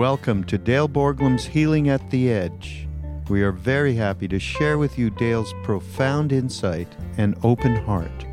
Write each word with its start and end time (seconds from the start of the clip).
Welcome 0.00 0.40
to 0.44 0.56
Dale 0.56 0.88
Borglum's 0.88 1.44
Healing 1.44 1.90
at 1.90 2.08
the 2.08 2.32
Edge. 2.32 2.88
We 3.28 3.42
are 3.42 3.52
very 3.52 3.94
happy 3.94 4.26
to 4.28 4.38
share 4.38 4.78
with 4.78 4.98
you 4.98 5.10
Dale's 5.10 5.52
profound 5.62 6.32
insight 6.32 6.88
and 7.18 7.36
open 7.42 7.76
heart. 7.76 8.24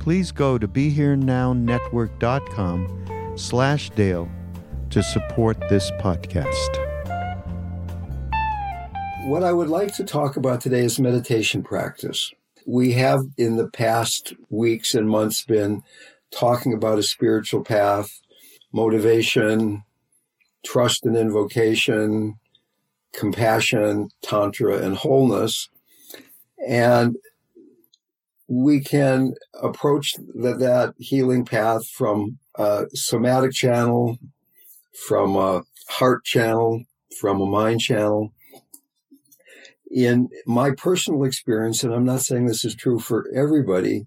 Please 0.00 0.32
go 0.32 0.58
to 0.58 0.66
BeHereNowNetwork.com 0.66 3.36
slash 3.36 3.90
Dale 3.90 4.28
to 4.90 5.00
support 5.00 5.60
this 5.68 5.92
podcast. 5.92 6.48
What 9.28 9.44
I 9.44 9.52
would 9.52 9.68
like 9.68 9.94
to 9.94 10.02
talk 10.02 10.36
about 10.36 10.60
today 10.60 10.80
is 10.80 10.98
meditation 10.98 11.62
practice. 11.62 12.32
We 12.66 12.94
have 12.94 13.20
in 13.38 13.58
the 13.58 13.68
past 13.68 14.32
weeks 14.50 14.96
and 14.96 15.08
months 15.08 15.44
been 15.44 15.84
talking 16.32 16.72
about 16.72 16.98
a 16.98 17.04
spiritual 17.04 17.62
path, 17.62 18.20
motivation, 18.72 19.83
trust 20.64 21.04
and 21.04 21.16
invocation, 21.16 22.34
compassion, 23.12 24.08
tantra, 24.22 24.78
and 24.78 24.96
wholeness. 24.96 25.68
And 26.66 27.16
we 28.48 28.80
can 28.80 29.34
approach 29.62 30.14
the, 30.16 30.54
that 30.54 30.94
healing 30.98 31.44
path 31.44 31.86
from 31.86 32.38
a 32.56 32.86
somatic 32.92 33.52
channel, 33.52 34.18
from 35.06 35.36
a 35.36 35.62
heart 35.88 36.24
channel, 36.24 36.84
from 37.18 37.40
a 37.40 37.46
mind 37.46 37.80
channel, 37.80 38.32
in 39.94 40.28
my 40.44 40.72
personal 40.72 41.22
experience, 41.22 41.84
and 41.84 41.94
I'm 41.94 42.04
not 42.04 42.20
saying 42.20 42.46
this 42.46 42.64
is 42.64 42.74
true 42.74 42.98
for 42.98 43.30
everybody, 43.32 44.06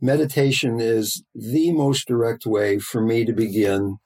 meditation 0.00 0.80
is 0.80 1.22
the 1.34 1.70
most 1.72 2.08
direct 2.08 2.46
way 2.46 2.80
for 2.80 3.00
me 3.00 3.24
to 3.24 3.32
begin 3.32 3.98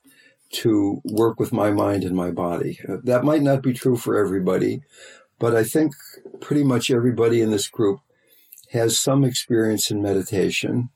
to 0.51 1.01
work 1.05 1.39
with 1.39 1.53
my 1.53 1.71
mind 1.71 2.05
and 2.05 2.17
my 2.17 2.31
body. 2.31 2.79
Uh, 2.89 2.97
that 3.05 3.25
might 3.25 3.43
not 3.43 3.63
be 3.63 3.73
true 3.73 3.97
for 3.97 4.17
everybody, 4.17 4.83
but 5.39 5.55
I 5.55 5.65
think 5.65 5.93
pretty 6.41 6.65
much 6.65 6.91
everybody 6.91 7.41
in 7.41 7.51
this 7.51 7.69
group 7.69 8.01
has 8.73 9.01
some 9.01 9.25
experience 9.25 9.91
in 9.91 10.03
meditation. 10.03 10.91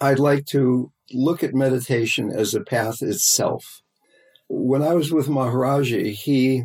I'd 0.00 0.18
like 0.18 0.46
to 0.46 0.92
look 1.12 1.42
at 1.42 1.54
meditation 1.54 2.30
as 2.30 2.54
a 2.54 2.60
path 2.60 3.02
itself. 3.02 3.82
When 4.48 4.82
I 4.82 4.94
was 4.94 5.12
with 5.12 5.28
Maharaji, 5.28 6.12
he 6.12 6.64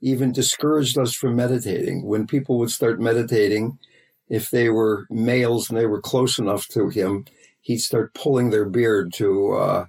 even 0.00 0.32
discouraged 0.32 0.98
us 0.98 1.14
from 1.14 1.36
meditating. 1.36 2.06
When 2.06 2.26
people 2.26 2.58
would 2.58 2.70
start 2.70 3.00
meditating, 3.00 3.78
if 4.28 4.50
they 4.50 4.68
were 4.68 5.06
males 5.10 5.70
and 5.70 5.78
they 5.78 5.86
were 5.86 6.00
close 6.00 6.38
enough 6.38 6.66
to 6.68 6.88
him, 6.88 7.24
he'd 7.66 7.78
start 7.78 8.14
pulling 8.14 8.50
their 8.50 8.64
beard 8.64 9.12
to 9.12 9.52
uh, 9.54 9.86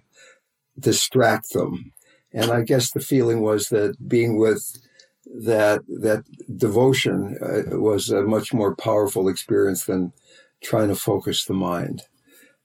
distract 0.80 1.54
them. 1.54 1.94
And 2.34 2.50
I 2.50 2.64
guess 2.64 2.92
the 2.92 3.00
feeling 3.00 3.42
was 3.42 3.70
that 3.70 3.96
being 4.08 4.40
with 4.40 4.80
that 5.46 5.82
that 5.88 6.24
devotion 6.58 7.38
uh, 7.40 7.78
was 7.78 8.10
a 8.10 8.24
much 8.24 8.52
more 8.52 8.76
powerful 8.76 9.28
experience 9.28 9.86
than 9.86 10.12
trying 10.64 10.88
to 10.88 10.96
focus 10.96 11.46
the 11.46 11.54
mind. 11.54 12.02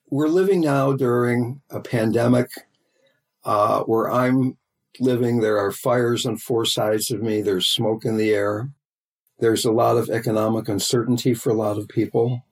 We're 0.09 0.29
living 0.29 0.63
now 0.63 0.95
during 0.95 1.61
a 1.69 1.81
pandemic 1.81 2.49
uh, 3.45 3.83
where 3.83 4.11
I'm 4.11 4.57
living. 4.99 5.41
There 5.41 5.59
are 5.59 5.73
fires 5.73 6.25
on 6.25 6.39
four 6.39 6.65
sides 6.65 7.11
of 7.11 7.23
me. 7.23 7.43
There's 7.43 7.67
smoke 7.69 8.07
in 8.07 8.17
the 8.17 8.33
air. 8.33 8.71
There's 9.41 9.67
a 9.67 9.73
lot 9.73 9.99
of 9.99 10.09
economic 10.09 10.69
uncertainty 10.69 11.35
for 11.35 11.51
a 11.51 11.61
lot 11.65 11.77
of 11.77 11.89
people. 11.89 12.45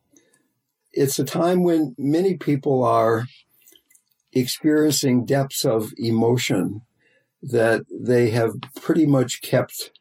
It's 0.93 1.19
a 1.19 1.25
time 1.25 1.63
when 1.63 1.95
many 1.97 2.37
people 2.37 2.83
are 2.83 3.27
experiencing 4.33 5.25
depths 5.25 5.65
of 5.65 5.93
emotion 5.97 6.83
that 7.43 7.83
they 7.91 8.31
have 8.31 8.55
pretty 8.75 9.07
much 9.07 9.41
kept 9.41 9.93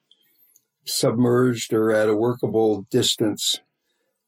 submerged 0.86 1.74
or 1.74 1.92
at 1.92 2.10
a 2.10 2.16
workable 2.16 2.88
distance 2.90 3.60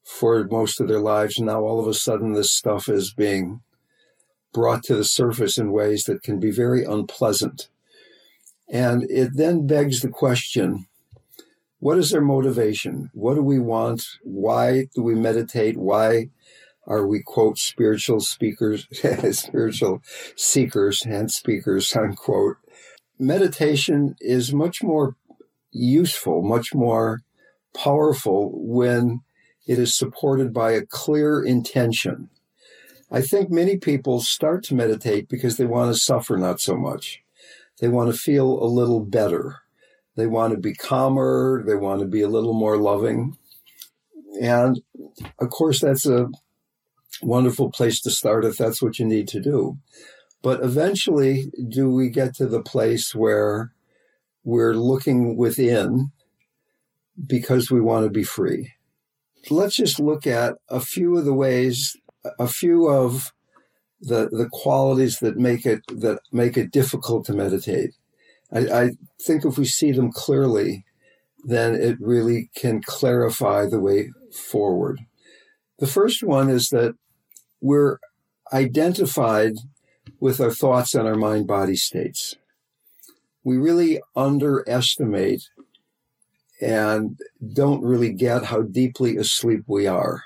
for 0.04 0.46
most 0.50 0.80
of 0.80 0.88
their 0.88 1.00
lives. 1.00 1.38
Now, 1.38 1.62
all 1.62 1.80
of 1.80 1.88
a 1.88 1.94
sudden, 1.94 2.32
this 2.32 2.52
stuff 2.52 2.88
is 2.88 3.12
being 3.12 3.60
brought 4.52 4.84
to 4.84 4.94
the 4.94 5.04
surface 5.04 5.58
in 5.58 5.72
ways 5.72 6.04
that 6.04 6.22
can 6.22 6.38
be 6.38 6.50
very 6.50 6.84
unpleasant. 6.84 7.68
And 8.68 9.04
it 9.10 9.30
then 9.34 9.66
begs 9.66 10.00
the 10.00 10.08
question 10.08 10.86
what 11.82 11.98
is 11.98 12.10
their 12.10 12.20
motivation? 12.20 13.10
What 13.12 13.34
do 13.34 13.42
we 13.42 13.58
want? 13.58 14.04
Why 14.22 14.86
do 14.94 15.02
we 15.02 15.16
meditate? 15.16 15.76
Why 15.76 16.28
are 16.86 17.06
we, 17.06 17.22
quote, 17.22 17.58
spiritual 17.58 18.20
speakers, 18.20 18.86
spiritual 19.38 20.02
seekers 20.36 21.04
and 21.06 21.30
speakers, 21.30 21.94
unquote? 21.94 22.56
Meditation 23.18 24.16
is 24.20 24.52
much 24.52 24.82
more 24.82 25.16
useful, 25.70 26.42
much 26.42 26.74
more 26.74 27.22
powerful 27.74 28.50
when 28.54 29.20
it 29.66 29.78
is 29.78 29.96
supported 29.96 30.52
by 30.52 30.72
a 30.72 30.86
clear 30.86 31.42
intention. 31.42 32.28
I 33.10 33.20
think 33.20 33.50
many 33.50 33.76
people 33.76 34.20
start 34.20 34.64
to 34.64 34.74
meditate 34.74 35.28
because 35.28 35.56
they 35.56 35.66
want 35.66 35.92
to 35.94 36.00
suffer 36.00 36.36
not 36.36 36.60
so 36.60 36.76
much. 36.76 37.22
They 37.80 37.88
want 37.88 38.12
to 38.12 38.18
feel 38.18 38.62
a 38.62 38.66
little 38.66 39.00
better. 39.00 39.60
They 40.16 40.26
want 40.26 40.52
to 40.52 40.58
be 40.58 40.74
calmer. 40.74 41.62
They 41.66 41.74
want 41.74 42.00
to 42.00 42.06
be 42.06 42.22
a 42.22 42.28
little 42.28 42.54
more 42.54 42.76
loving. 42.76 43.36
And 44.40 44.80
of 45.38 45.50
course, 45.50 45.80
that's 45.80 46.06
a 46.06 46.28
wonderful 47.20 47.70
place 47.70 48.00
to 48.02 48.10
start 48.10 48.44
if 48.44 48.56
that's 48.56 48.80
what 48.80 48.98
you 48.98 49.06
need 49.06 49.28
to 49.28 49.40
do. 49.40 49.78
But 50.42 50.62
eventually, 50.62 51.52
do 51.68 51.90
we 51.90 52.08
get 52.10 52.34
to 52.36 52.46
the 52.46 52.62
place 52.62 53.14
where 53.14 53.72
we're 54.44 54.74
looking 54.74 55.36
within 55.36 56.10
because 57.24 57.70
we 57.70 57.80
want 57.80 58.04
to 58.04 58.10
be 58.10 58.24
free? 58.24 58.72
Let's 59.50 59.76
just 59.76 60.00
look 60.00 60.26
at 60.26 60.54
a 60.68 60.80
few 60.80 61.16
of 61.16 61.24
the 61.24 61.34
ways, 61.34 61.96
a 62.38 62.48
few 62.48 62.88
of 62.88 63.32
the 64.00 64.28
the 64.30 64.48
qualities 64.52 65.18
that 65.20 65.36
make 65.36 65.64
it 65.64 65.80
that 65.88 66.18
make 66.32 66.56
it 66.56 66.72
difficult 66.72 67.26
to 67.26 67.32
meditate. 67.32 67.90
I, 68.52 68.58
I 68.58 68.90
think 69.20 69.44
if 69.44 69.56
we 69.56 69.64
see 69.64 69.92
them 69.92 70.10
clearly, 70.12 70.84
then 71.44 71.74
it 71.74 71.96
really 72.00 72.50
can 72.54 72.82
clarify 72.82 73.66
the 73.66 73.80
way 73.80 74.10
forward. 74.32 75.00
The 75.78 75.86
first 75.86 76.22
one 76.22 76.50
is 76.50 76.68
that 76.68 76.94
we're 77.62 77.98
identified 78.52 79.54
with 80.20 80.40
our 80.40 80.50
thoughts 80.50 80.94
and 80.94 81.08
our 81.08 81.14
mind 81.14 81.46
body 81.46 81.76
states. 81.76 82.36
We 83.44 83.56
really 83.56 84.00
underestimate 84.14 85.48
and 86.60 87.18
don't 87.52 87.82
really 87.82 88.12
get 88.12 88.44
how 88.44 88.62
deeply 88.62 89.16
asleep 89.16 89.64
we 89.66 89.86
are. 89.86 90.24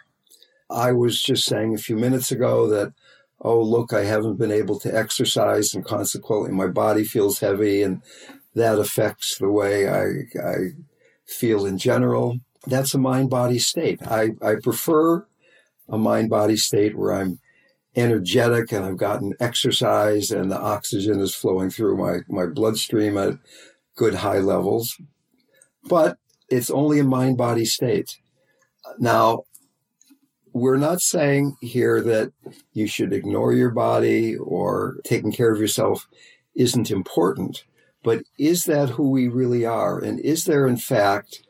I 0.68 0.92
was 0.92 1.22
just 1.22 1.44
saying 1.44 1.74
a 1.74 1.78
few 1.78 1.96
minutes 1.96 2.32
ago 2.32 2.66
that 2.68 2.92
oh, 3.40 3.60
look, 3.60 3.92
I 3.92 4.04
haven't 4.04 4.38
been 4.38 4.50
able 4.50 4.78
to 4.80 4.94
exercise 4.94 5.74
and 5.74 5.84
consequently 5.84 6.50
my 6.50 6.66
body 6.66 7.04
feels 7.04 7.40
heavy 7.40 7.82
and 7.82 8.02
that 8.54 8.78
affects 8.78 9.36
the 9.38 9.50
way 9.50 9.88
I, 9.88 10.24
I 10.42 10.56
feel 11.26 11.66
in 11.66 11.78
general. 11.78 12.40
That's 12.66 12.94
a 12.94 12.98
mind 12.98 13.30
body 13.30 13.58
state. 13.58 14.00
I, 14.06 14.30
I 14.42 14.54
prefer 14.62 15.26
a 15.88 15.98
mind 15.98 16.30
body 16.30 16.56
state 16.56 16.96
where 16.96 17.14
I'm 17.14 17.38
energetic 17.94 18.72
and 18.72 18.84
I've 18.84 18.98
gotten 18.98 19.34
exercise 19.40 20.30
and 20.30 20.50
the 20.50 20.58
oxygen 20.58 21.20
is 21.20 21.34
flowing 21.34 21.70
through 21.70 21.96
my, 21.96 22.18
my 22.28 22.46
bloodstream 22.46 23.16
at 23.16 23.38
good 23.96 24.14
high 24.14 24.38
levels. 24.38 25.00
But 25.84 26.18
it's 26.48 26.70
only 26.70 26.98
a 26.98 27.04
mind 27.04 27.38
body 27.38 27.64
state. 27.64 28.18
Now, 28.98 29.44
we're 30.52 30.76
not 30.76 31.00
saying 31.00 31.56
here 31.60 32.00
that 32.00 32.32
you 32.72 32.86
should 32.86 33.12
ignore 33.12 33.52
your 33.52 33.70
body 33.70 34.36
or 34.36 34.96
taking 35.04 35.32
care 35.32 35.52
of 35.52 35.60
yourself 35.60 36.06
isn't 36.54 36.90
important, 36.90 37.64
but 38.02 38.22
is 38.38 38.64
that 38.64 38.90
who 38.90 39.10
we 39.10 39.28
really 39.28 39.66
are? 39.66 39.98
And 39.98 40.18
is 40.20 40.44
there, 40.44 40.66
in 40.66 40.78
fact, 40.78 41.42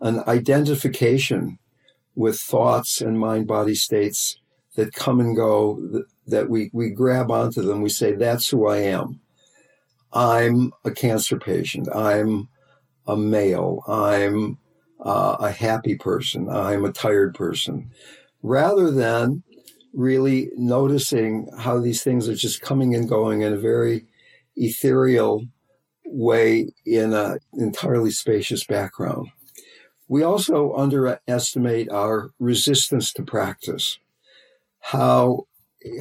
an 0.00 0.22
identification 0.26 1.58
with 2.14 2.38
thoughts 2.38 3.00
and 3.00 3.18
mind 3.18 3.46
body 3.46 3.74
states 3.74 4.38
that 4.76 4.92
come 4.92 5.20
and 5.20 5.36
go, 5.36 6.04
that 6.26 6.48
we, 6.48 6.70
we 6.72 6.90
grab 6.90 7.30
onto 7.30 7.62
them? 7.62 7.82
We 7.82 7.88
say, 7.88 8.12
that's 8.12 8.48
who 8.48 8.66
I 8.66 8.78
am. 8.78 9.20
I'm 10.12 10.72
a 10.84 10.90
cancer 10.90 11.38
patient. 11.38 11.88
I'm 11.94 12.48
a 13.06 13.16
male. 13.16 13.82
I'm 13.86 14.58
uh, 15.00 15.36
a 15.40 15.50
happy 15.50 15.96
person. 15.96 16.48
I'm 16.48 16.84
a 16.84 16.92
tired 16.92 17.34
person 17.34 17.90
rather 18.42 18.90
than 18.90 19.42
really 19.92 20.50
noticing 20.56 21.48
how 21.58 21.78
these 21.78 22.02
things 22.02 22.28
are 22.28 22.34
just 22.34 22.60
coming 22.60 22.94
and 22.94 23.08
going 23.08 23.42
in 23.42 23.52
a 23.52 23.58
very 23.58 24.06
ethereal 24.56 25.46
way 26.04 26.68
in 26.86 27.12
an 27.12 27.38
entirely 27.54 28.10
spacious 28.10 28.64
background. 28.64 29.28
We 30.10 30.24
also 30.24 30.74
underestimate 30.74 31.88
our 31.88 32.32
resistance 32.40 33.12
to 33.12 33.22
practice, 33.22 34.00
how, 34.80 35.46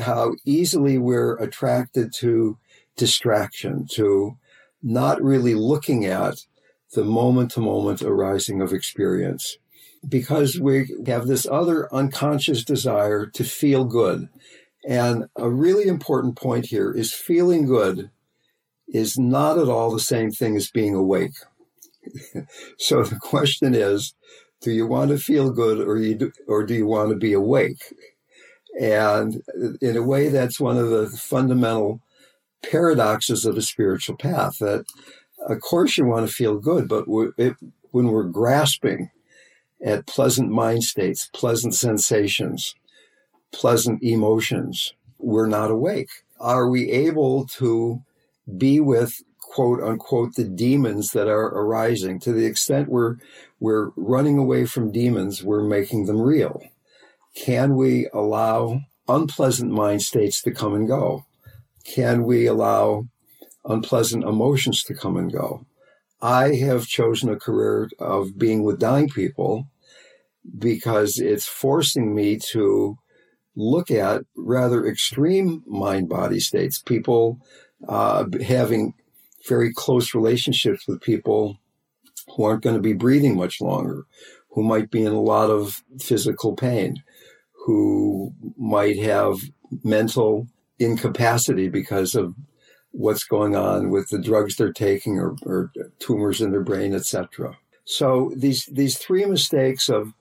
how 0.01 0.33
easily 0.45 0.97
we're 0.97 1.35
attracted 1.35 2.11
to 2.15 2.57
distraction, 2.97 3.85
to 3.91 4.35
not 4.81 5.21
really 5.21 5.53
looking 5.53 6.05
at 6.05 6.47
the 6.93 7.03
moment 7.03 7.51
to 7.51 7.59
moment 7.59 8.01
arising 8.01 8.63
of 8.63 8.73
experience. 8.73 9.59
Because 10.07 10.59
we 10.59 10.91
have 11.05 11.27
this 11.27 11.45
other 11.45 11.87
unconscious 11.93 12.63
desire 12.63 13.27
to 13.27 13.43
feel 13.43 13.85
good. 13.85 14.27
And 14.87 15.25
a 15.35 15.51
really 15.51 15.87
important 15.87 16.35
point 16.35 16.65
here 16.65 16.91
is 16.91 17.13
feeling 17.13 17.67
good 17.67 18.09
is 18.87 19.19
not 19.19 19.59
at 19.59 19.69
all 19.69 19.91
the 19.91 19.99
same 19.99 20.31
thing 20.31 20.57
as 20.57 20.71
being 20.71 20.95
awake. 20.95 21.35
so 22.77 23.03
the 23.03 23.19
question 23.19 23.73
is, 23.73 24.13
do 24.61 24.71
you 24.71 24.87
want 24.87 25.11
to 25.11 25.17
feel 25.17 25.51
good 25.51 25.79
or 25.79 25.97
you 25.97 26.15
do, 26.15 26.31
or 26.47 26.65
do 26.65 26.73
you 26.73 26.85
want 26.85 27.09
to 27.09 27.15
be 27.15 27.33
awake? 27.33 27.93
And 28.79 29.41
in 29.81 29.97
a 29.97 30.03
way, 30.03 30.29
that's 30.29 30.59
one 30.59 30.77
of 30.77 30.89
the 30.89 31.07
fundamental 31.07 32.01
paradoxes 32.63 33.45
of 33.45 33.55
the 33.55 33.61
spiritual 33.61 34.17
path 34.17 34.59
that, 34.59 34.85
of 35.47 35.61
course, 35.61 35.97
you 35.97 36.05
want 36.05 36.27
to 36.27 36.33
feel 36.33 36.57
good, 36.57 36.87
but 36.87 37.05
it, 37.37 37.55
when 37.91 38.07
we're 38.07 38.23
grasping 38.23 39.11
at 39.83 40.07
pleasant 40.07 40.49
mind 40.49 40.83
states, 40.83 41.29
pleasant 41.33 41.73
sensations, 41.73 42.75
pleasant 43.51 44.03
emotions, 44.03 44.93
we're 45.17 45.47
not 45.47 45.71
awake. 45.71 46.09
Are 46.39 46.69
we 46.69 46.91
able 46.91 47.45
to 47.47 48.01
be 48.57 48.79
with 48.79 49.21
quote 49.49 49.81
unquote 49.81 50.35
the 50.35 50.43
demons 50.43 51.11
that 51.11 51.27
are 51.27 51.47
arising. 51.47 52.19
To 52.19 52.31
the 52.31 52.45
extent 52.45 52.87
we're 52.87 53.15
we're 53.59 53.89
running 53.95 54.37
away 54.37 54.65
from 54.65 54.91
demons 54.91 55.43
we're 55.43 55.63
making 55.63 56.05
them 56.05 56.21
real. 56.21 56.61
Can 57.35 57.75
we 57.75 58.07
allow 58.13 58.81
unpleasant 59.07 59.71
mind 59.71 60.03
states 60.03 60.41
to 60.43 60.51
come 60.51 60.75
and 60.75 60.87
go? 60.87 61.25
Can 61.83 62.23
we 62.23 62.45
allow 62.45 63.07
unpleasant 63.65 64.23
emotions 64.23 64.83
to 64.83 64.93
come 64.93 65.17
and 65.17 65.31
go? 65.31 65.65
I 66.21 66.55
have 66.55 66.85
chosen 66.85 67.29
a 67.29 67.39
career 67.39 67.89
of 67.97 68.37
being 68.37 68.63
with 68.63 68.79
dying 68.79 69.09
people 69.09 69.67
because 70.57 71.17
it's 71.17 71.47
forcing 71.47 72.13
me 72.13 72.37
to 72.51 72.97
look 73.55 73.89
at 73.89 74.23
rather 74.35 74.85
extreme 74.85 75.63
mind 75.65 76.09
body 76.09 76.39
states. 76.39 76.79
People 76.79 77.39
uh, 77.87 78.25
having 78.45 78.93
very 79.47 79.73
close 79.73 80.13
relationships 80.13 80.87
with 80.87 81.01
people 81.01 81.59
who 82.35 82.43
aren't 82.43 82.63
going 82.63 82.75
to 82.75 82.81
be 82.81 82.93
breathing 82.93 83.35
much 83.35 83.61
longer, 83.61 84.05
who 84.51 84.63
might 84.63 84.91
be 84.91 85.03
in 85.03 85.13
a 85.13 85.21
lot 85.21 85.49
of 85.49 85.83
physical 85.99 86.55
pain, 86.55 87.03
who 87.65 88.33
might 88.57 88.97
have 88.97 89.37
mental 89.83 90.47
incapacity 90.79 91.69
because 91.69 92.15
of 92.15 92.35
what's 92.91 93.23
going 93.23 93.55
on 93.55 93.89
with 93.89 94.09
the 94.09 94.19
drugs 94.19 94.55
they're 94.55 94.73
taking 94.73 95.17
or, 95.19 95.35
or 95.43 95.71
tumors 95.99 96.41
in 96.41 96.51
their 96.51 96.63
brain, 96.63 96.93
etc. 96.93 97.57
So 97.85 98.31
these 98.35 98.65
these 98.71 98.97
three 98.97 99.25
mistakes 99.25 99.89
of 99.89 100.13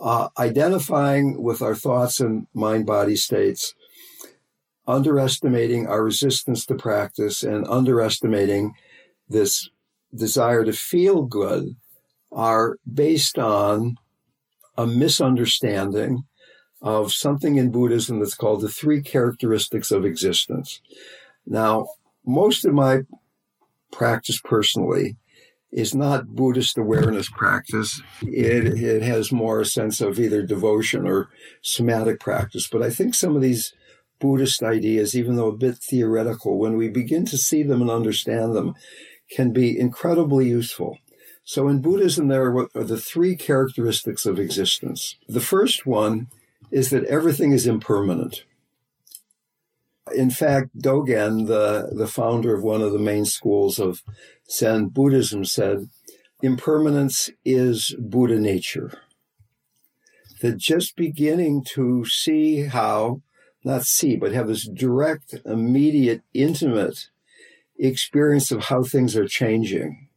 uh, 0.00 0.28
identifying 0.38 1.42
with 1.42 1.62
our 1.62 1.74
thoughts 1.74 2.20
and 2.20 2.46
mind 2.54 2.86
body 2.86 3.16
states 3.16 3.74
underestimating 4.90 5.86
our 5.86 6.02
resistance 6.02 6.66
to 6.66 6.74
practice 6.74 7.42
and 7.42 7.66
underestimating 7.68 8.74
this 9.28 9.70
desire 10.14 10.64
to 10.64 10.72
feel 10.72 11.22
good 11.22 11.76
are 12.32 12.76
based 12.92 13.38
on 13.38 13.96
a 14.76 14.86
misunderstanding 14.86 16.24
of 16.82 17.12
something 17.12 17.56
in 17.56 17.70
Buddhism 17.70 18.18
that's 18.18 18.34
called 18.34 18.62
the 18.62 18.68
three 18.68 19.02
characteristics 19.02 19.90
of 19.90 20.04
existence. 20.04 20.80
Now, 21.46 21.88
most 22.26 22.64
of 22.64 22.72
my 22.72 23.02
practice 23.92 24.40
personally 24.42 25.16
is 25.72 25.94
not 25.94 26.34
Buddhist 26.34 26.78
awareness 26.78 27.28
practice. 27.28 28.02
It, 28.22 28.82
it 28.82 29.02
has 29.02 29.30
more 29.30 29.60
a 29.60 29.66
sense 29.66 30.00
of 30.00 30.18
either 30.18 30.42
devotion 30.42 31.06
or 31.06 31.28
somatic 31.62 32.18
practice. 32.18 32.68
But 32.68 32.82
I 32.82 32.90
think 32.90 33.14
some 33.14 33.36
of 33.36 33.42
these 33.42 33.72
Buddhist 34.20 34.62
ideas, 34.62 35.16
even 35.16 35.36
though 35.36 35.48
a 35.48 35.56
bit 35.56 35.78
theoretical, 35.78 36.58
when 36.58 36.76
we 36.76 36.88
begin 36.88 37.24
to 37.26 37.38
see 37.38 37.62
them 37.62 37.80
and 37.80 37.90
understand 37.90 38.54
them, 38.54 38.74
can 39.30 39.52
be 39.52 39.78
incredibly 39.78 40.48
useful. 40.48 40.98
So 41.44 41.68
in 41.68 41.80
Buddhism, 41.80 42.28
there 42.28 42.54
are 42.56 42.84
the 42.84 43.00
three 43.00 43.34
characteristics 43.34 44.26
of 44.26 44.38
existence. 44.38 45.16
The 45.28 45.40
first 45.40 45.86
one 45.86 46.28
is 46.70 46.90
that 46.90 47.04
everything 47.04 47.52
is 47.52 47.66
impermanent. 47.66 48.44
In 50.14 50.30
fact, 50.30 50.78
Dogen, 50.78 51.46
the, 51.46 51.90
the 51.92 52.06
founder 52.06 52.54
of 52.54 52.62
one 52.62 52.82
of 52.82 52.92
the 52.92 52.98
main 52.98 53.24
schools 53.24 53.78
of 53.78 54.02
Zen 54.50 54.88
Buddhism, 54.88 55.44
said, 55.44 55.88
impermanence 56.42 57.30
is 57.44 57.94
Buddha 57.98 58.38
nature. 58.38 59.00
That 60.40 60.56
just 60.56 60.96
beginning 60.96 61.64
to 61.74 62.04
see 62.06 62.62
how 62.62 63.22
not 63.64 63.84
see, 63.84 64.16
but 64.16 64.32
have 64.32 64.48
this 64.48 64.68
direct, 64.68 65.34
immediate, 65.44 66.22
intimate 66.32 67.08
experience 67.78 68.50
of 68.50 68.64
how 68.64 68.82
things 68.82 69.16
are 69.16 69.26
changing 69.26 70.08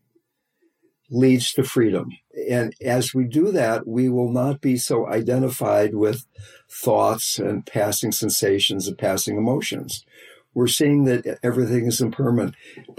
leads 1.10 1.54
to 1.54 1.64
freedom. 1.64 2.10
And 2.50 2.74
as 2.82 3.14
we 3.14 3.26
do 3.26 3.52
that, 3.52 3.88
we 3.88 4.10
will 4.10 4.32
not 4.32 4.62
be 4.62 4.78
so 4.78 5.08
identified 5.08 5.94
with 5.94 6.26
thoughts 6.70 7.38
and 7.38 7.66
passing 7.66 8.12
sensations 8.12 8.88
and 8.88 8.98
passing 8.98 9.38
emotions. 9.38 10.06
We're 10.54 10.68
seeing 10.68 11.04
that 11.06 11.40
everything 11.44 11.86
is 11.86 12.02
impermanent, 12.02 12.56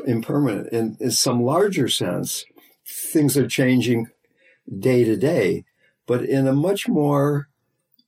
impermanent. 0.07 0.73
And 0.73 1.01
in 1.01 1.11
some 1.11 1.43
larger 1.43 1.89
sense, 1.89 2.45
things 2.87 3.37
are 3.37 3.49
changing 3.49 4.09
day 4.79 5.05
to 5.05 5.17
day, 5.17 5.65
but 6.07 6.25
in 6.25 6.47
a 6.47 6.53
much 6.53 6.89
more 6.89 7.49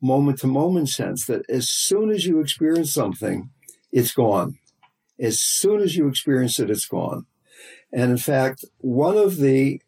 moment 0.06 0.38
to 0.41 0.47
moment 0.47 0.88
sense 0.88 1.26
that 1.26 1.43
as 1.49 1.69
soon 1.69 2.11
as 2.11 2.25
you 2.25 2.41
experience 2.41 2.93
something, 2.93 3.50
it's 3.93 4.12
gone. 4.12 4.58
As 5.19 5.41
soon 5.41 5.81
as 5.81 5.97
you 5.97 6.08
experience 6.08 6.58
it, 6.58 6.70
it's 6.70 6.87
gone. 6.87 7.26
And 7.93 8.11
in 8.11 8.19
fact, 8.19 8.64
one 8.79 9.17
of 9.17 9.38
the, 9.38 9.81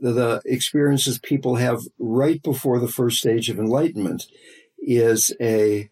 the, 0.00 0.42
experiences 0.44 1.18
people 1.18 1.56
have 1.56 1.80
right 1.98 2.42
before 2.42 2.78
the 2.78 2.88
first 2.88 3.18
stage 3.18 3.48
of 3.48 3.58
enlightenment 3.58 4.26
is 4.78 5.34
a, 5.40 5.88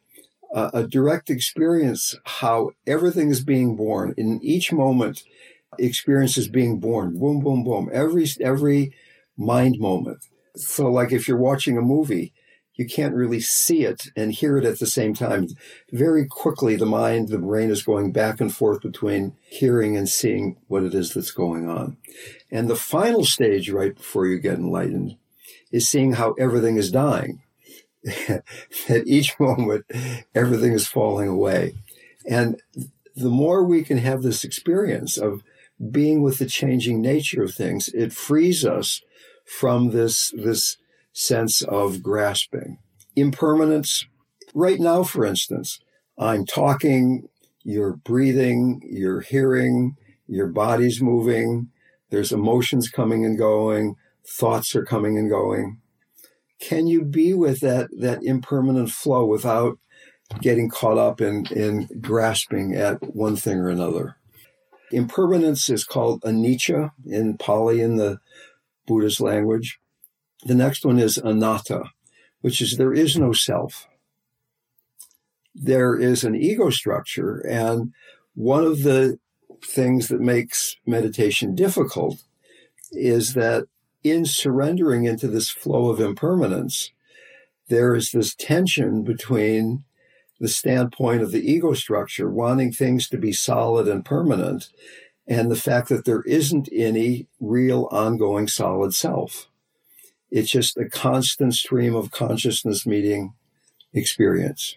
a, 0.55 0.71
a 0.75 0.87
direct 0.87 1.31
experience 1.31 2.15
how 2.25 2.71
everything 2.87 3.31
is 3.31 3.43
being 3.43 3.77
born 3.77 4.15
in 4.17 4.41
each 4.43 4.73
moment. 4.73 5.23
Experience 5.79 6.37
is 6.37 6.49
being 6.49 6.79
born. 6.81 7.19
Boom, 7.19 7.41
boom, 7.41 7.65
boom. 7.65 7.89
Every 7.93 8.27
every 8.41 8.93
mind 9.37 9.79
moment. 9.79 10.19
So, 10.57 10.91
like 10.91 11.13
if 11.13 11.29
you're 11.29 11.39
watching 11.39 11.79
a 11.79 11.83
movie, 11.83 12.35
you 12.81 12.87
can't 12.87 13.15
really 13.15 13.41
see 13.41 13.85
it 13.85 14.05
and 14.17 14.33
hear 14.33 14.57
it 14.57 14.65
at 14.65 14.79
the 14.79 14.87
same 14.87 15.13
time. 15.13 15.49
Very 15.93 16.27
quickly, 16.27 16.77
the 16.77 16.87
mind, 16.87 17.29
the 17.29 17.37
brain 17.37 17.69
is 17.69 17.83
going 17.83 18.11
back 18.11 18.41
and 18.41 18.55
forth 18.55 18.81
between 18.81 19.37
hearing 19.51 19.99
and 19.99 20.09
seeing 20.09 20.57
what 20.67 20.83
it 20.83 20.95
is 20.95 21.13
that's 21.13 21.31
going 21.31 21.69
on. 21.69 21.99
And 22.51 22.71
the 22.71 22.77
final 22.77 23.23
stage, 23.23 23.69
right 23.69 23.95
before 23.95 24.27
you 24.27 24.39
get 24.39 24.55
enlightened, 24.55 25.19
is 25.71 25.91
seeing 25.91 26.15
how 26.15 26.33
everything 26.39 26.79
is 26.79 26.91
dying. 26.91 27.43
At 28.29 29.07
each 29.07 29.39
moment, 29.39 29.85
everything 30.35 30.73
is 30.73 30.89
falling 30.89 31.29
away. 31.29 31.75
And 32.27 32.63
the 33.15 33.29
more 33.29 33.63
we 33.63 33.85
can 33.85 33.99
have 33.99 34.23
this 34.23 34.43
experience 34.43 35.19
of 35.19 35.43
being 35.91 36.23
with 36.23 36.39
the 36.39 36.47
changing 36.47 37.03
nature 37.03 37.43
of 37.43 37.53
things, 37.53 37.89
it 37.89 38.15
frees 38.15 38.65
us 38.65 39.03
from 39.45 39.91
this, 39.91 40.33
this 40.35 40.79
sense 41.21 41.63
of 41.63 42.03
grasping. 42.03 42.79
Impermanence, 43.15 44.07
right 44.55 44.81
now, 44.81 45.03
for 45.03 45.25
instance, 45.25 45.81
I'm 46.19 46.47
talking, 46.47 47.29
you're 47.63 47.97
breathing, 47.97 48.81
you're 48.91 49.21
hearing, 49.21 49.97
your 50.27 50.47
body's 50.47 51.03
moving, 51.03 51.69
there's 52.11 52.33
emotions 52.33 52.89
coming 52.89 53.25
and 53.25 53.37
going, 53.37 53.97
thoughts 54.27 54.75
are 54.75 54.85
coming 54.85 55.19
and 55.19 55.29
going. 55.29 55.81
Can 56.61 56.87
you 56.87 57.05
be 57.05 57.35
with 57.35 57.61
that, 57.61 57.89
that 57.99 58.23
impermanent 58.23 58.91
flow 58.91 59.25
without 59.27 59.79
getting 60.41 60.69
caught 60.69 60.99
up 60.99 61.21
in, 61.21 61.47
in 61.51 61.89
grasping 62.01 62.75
at 62.75 63.15
one 63.15 63.37
thing 63.37 63.59
or 63.59 63.69
another? 63.69 64.17
Impermanence 64.91 65.69
is 65.69 65.85
called 65.85 66.23
anicca 66.23 66.91
in 67.07 67.37
Pali 67.37 67.81
in 67.81 67.97
the 67.97 68.19
Buddhist 68.87 69.21
language. 69.21 69.79
The 70.45 70.55
next 70.55 70.85
one 70.85 70.99
is 70.99 71.19
anatta, 71.19 71.85
which 72.41 72.61
is 72.61 72.77
there 72.77 72.95
is 72.95 73.17
no 73.17 73.33
self. 73.33 73.87
There 75.55 75.97
is 75.97 76.25
an 76.25 76.35
ego 76.35 76.71
structure. 76.71 77.41
And 77.47 77.93
one 78.35 78.65
of 78.65 78.83
the 78.83 79.19
things 79.63 80.09
that 80.09 80.21
makes 80.21 80.77
meditation 80.87 81.55
difficult 81.55 82.23
is 82.93 83.35
that 83.35 83.67
in 84.03 84.25
surrendering 84.25 85.05
into 85.05 85.29
this 85.29 85.51
flow 85.51 85.91
of 85.91 86.01
impermanence, 86.01 86.91
there 87.69 87.95
is 87.95 88.11
this 88.11 88.35
tension 88.35 89.03
between 89.03 89.85
the 90.41 90.49
standpoint 90.49 91.21
of 91.21 91.33
the 91.33 91.53
ego 91.53 91.75
structure, 91.75 92.31
wanting 92.31 92.73
things 92.73 93.09
to 93.09 93.19
be 93.19 93.33
solid 93.33 93.87
and 93.87 94.05
permanent, 94.05 94.71
and 95.27 95.51
the 95.51 95.57
fact 95.57 95.91
that 95.91 96.07
there 96.07 96.23
isn't 96.23 96.69
any 96.73 97.27
real 97.39 97.89
ongoing 97.93 98.49
solid 98.49 98.95
self. 98.95 99.50
It's 100.31 100.51
just 100.51 100.77
a 100.77 100.89
constant 100.89 101.55
stream 101.55 101.95
of 101.95 102.11
consciousness 102.11 102.87
meeting 102.87 103.35
experience. 103.93 104.77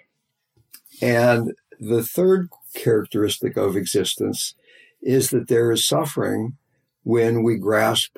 And 1.02 1.54
the 1.80 2.04
third 2.04 2.50
characteristic 2.74 3.58
of 3.58 3.76
existence 3.76 4.56
is 5.02 5.30
that 5.30 5.48
there 5.48 5.72
is 5.72 5.88
suffering 5.88 6.58
when 7.04 7.44
we 7.44 7.58
grasp 7.58 8.18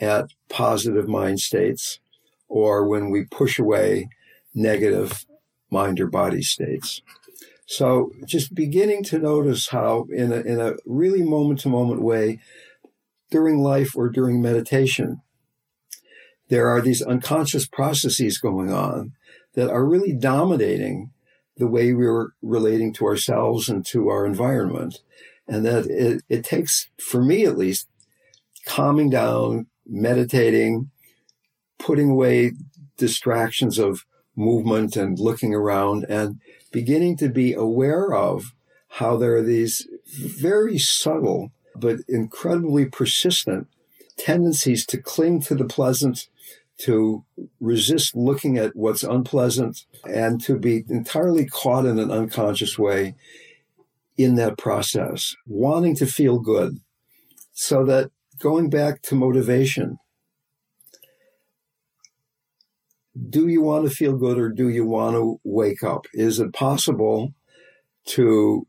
at 0.00 0.32
positive 0.48 1.08
mind 1.08 1.40
states 1.40 1.98
or 2.48 2.86
when 2.86 3.10
we 3.10 3.24
push 3.24 3.58
away 3.58 4.08
negative 4.54 5.24
mind 5.70 6.00
or 6.00 6.06
body 6.06 6.42
states. 6.42 7.02
So 7.66 8.12
just 8.24 8.54
beginning 8.54 9.04
to 9.04 9.18
notice 9.18 9.68
how 9.68 10.06
in 10.10 10.32
a, 10.32 10.40
in 10.40 10.60
a 10.60 10.74
really 10.86 11.22
moment 11.22 11.60
to 11.60 11.68
moment 11.68 12.02
way 12.02 12.40
during 13.30 13.58
life 13.58 13.94
or 13.94 14.08
during 14.08 14.40
meditation, 14.40 15.20
there 16.48 16.68
are 16.68 16.80
these 16.80 17.02
unconscious 17.02 17.66
processes 17.66 18.38
going 18.38 18.72
on 18.72 19.12
that 19.54 19.70
are 19.70 19.84
really 19.84 20.12
dominating 20.12 21.10
the 21.56 21.66
way 21.66 21.92
we're 21.92 22.28
relating 22.40 22.92
to 22.94 23.04
ourselves 23.04 23.68
and 23.68 23.84
to 23.86 24.08
our 24.08 24.24
environment. 24.24 25.00
And 25.46 25.64
that 25.64 25.86
it, 25.86 26.22
it 26.28 26.44
takes, 26.44 26.88
for 27.00 27.22
me 27.22 27.44
at 27.44 27.58
least, 27.58 27.88
calming 28.66 29.10
down, 29.10 29.66
meditating, 29.86 30.90
putting 31.78 32.10
away 32.10 32.52
distractions 32.96 33.78
of 33.78 34.04
movement 34.36 34.96
and 34.96 35.18
looking 35.18 35.54
around 35.54 36.04
and 36.08 36.40
beginning 36.70 37.16
to 37.16 37.28
be 37.28 37.54
aware 37.54 38.14
of 38.14 38.54
how 38.88 39.16
there 39.16 39.36
are 39.36 39.42
these 39.42 39.86
very 40.06 40.78
subtle 40.78 41.50
but 41.74 41.98
incredibly 42.08 42.84
persistent 42.84 43.66
tendencies 44.16 44.84
to 44.86 44.98
cling 44.98 45.40
to 45.40 45.54
the 45.54 45.64
pleasant, 45.64 46.28
to 46.78 47.24
resist 47.60 48.14
looking 48.14 48.56
at 48.56 48.76
what's 48.76 49.02
unpleasant, 49.02 49.84
and 50.04 50.40
to 50.42 50.58
be 50.58 50.84
entirely 50.88 51.46
caught 51.46 51.86
in 51.86 51.98
an 51.98 52.10
unconscious 52.10 52.78
way 52.78 53.14
in 54.16 54.34
that 54.36 54.58
process, 54.58 55.34
wanting 55.46 55.94
to 55.96 56.06
feel 56.06 56.38
good. 56.38 56.78
So 57.52 57.84
that 57.84 58.10
going 58.38 58.70
back 58.70 59.02
to 59.02 59.14
motivation, 59.14 59.98
do 63.28 63.48
you 63.48 63.62
want 63.62 63.88
to 63.88 63.94
feel 63.94 64.16
good 64.16 64.38
or 64.38 64.48
do 64.48 64.68
you 64.68 64.84
want 64.84 65.16
to 65.16 65.40
wake 65.44 65.82
up? 65.82 66.06
Is 66.12 66.38
it 66.38 66.52
possible 66.52 67.34
to 68.06 68.66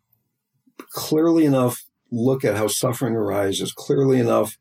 clearly 0.92 1.46
enough 1.46 1.86
look 2.12 2.44
at 2.44 2.56
how 2.56 2.68
suffering 2.68 3.16
arises, 3.16 3.72
clearly 3.72 4.20
enough 4.20 4.58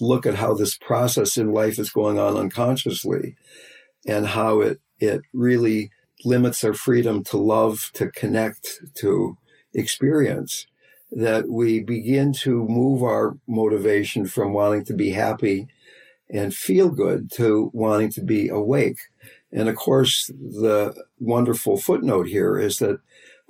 look 0.00 0.26
at 0.26 0.34
how 0.34 0.54
this 0.54 0.76
process 0.76 1.36
in 1.36 1.52
life 1.52 1.78
is 1.78 1.90
going 1.90 2.18
on 2.18 2.36
unconsciously 2.36 3.36
and 4.06 4.26
how 4.26 4.60
it, 4.60 4.80
it 4.98 5.22
really 5.32 5.90
limits 6.24 6.64
our 6.64 6.74
freedom 6.74 7.22
to 7.24 7.36
love, 7.36 7.90
to 7.94 8.10
connect, 8.10 8.80
to 8.94 9.36
experience, 9.72 10.66
that 11.12 11.48
we 11.48 11.80
begin 11.80 12.32
to 12.32 12.64
move 12.64 13.02
our 13.02 13.36
motivation 13.46 14.26
from 14.26 14.52
wanting 14.52 14.84
to 14.84 14.94
be 14.94 15.10
happy 15.10 15.68
and 16.30 16.54
feel 16.54 16.88
good 16.88 17.30
to 17.30 17.70
wanting 17.72 18.10
to 18.10 18.22
be 18.22 18.48
awake. 18.48 18.98
And 19.52 19.68
of 19.68 19.76
course, 19.76 20.26
the 20.26 20.94
wonderful 21.20 21.76
footnote 21.76 22.26
here 22.26 22.58
is 22.58 22.78
that 22.78 22.98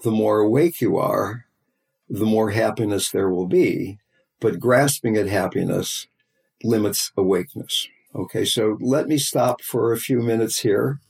the 0.02 0.10
more 0.10 0.40
awake 0.40 0.80
you 0.80 0.98
are, 0.98 1.46
the 2.10 2.26
more 2.26 2.50
happiness 2.50 3.10
there 3.10 3.30
will 3.30 3.46
be. 3.46 3.98
But 4.40 4.60
grasping 4.60 5.16
at 5.16 5.28
happiness 5.28 6.06
limits 6.64 7.12
awakeness. 7.16 7.88
Okay, 8.14 8.44
so 8.44 8.78
let 8.80 9.08
me 9.08 9.18
stop 9.18 9.60
for 9.62 9.92
a 9.92 9.98
few 9.98 10.20
minutes 10.20 10.60
here 10.60 11.00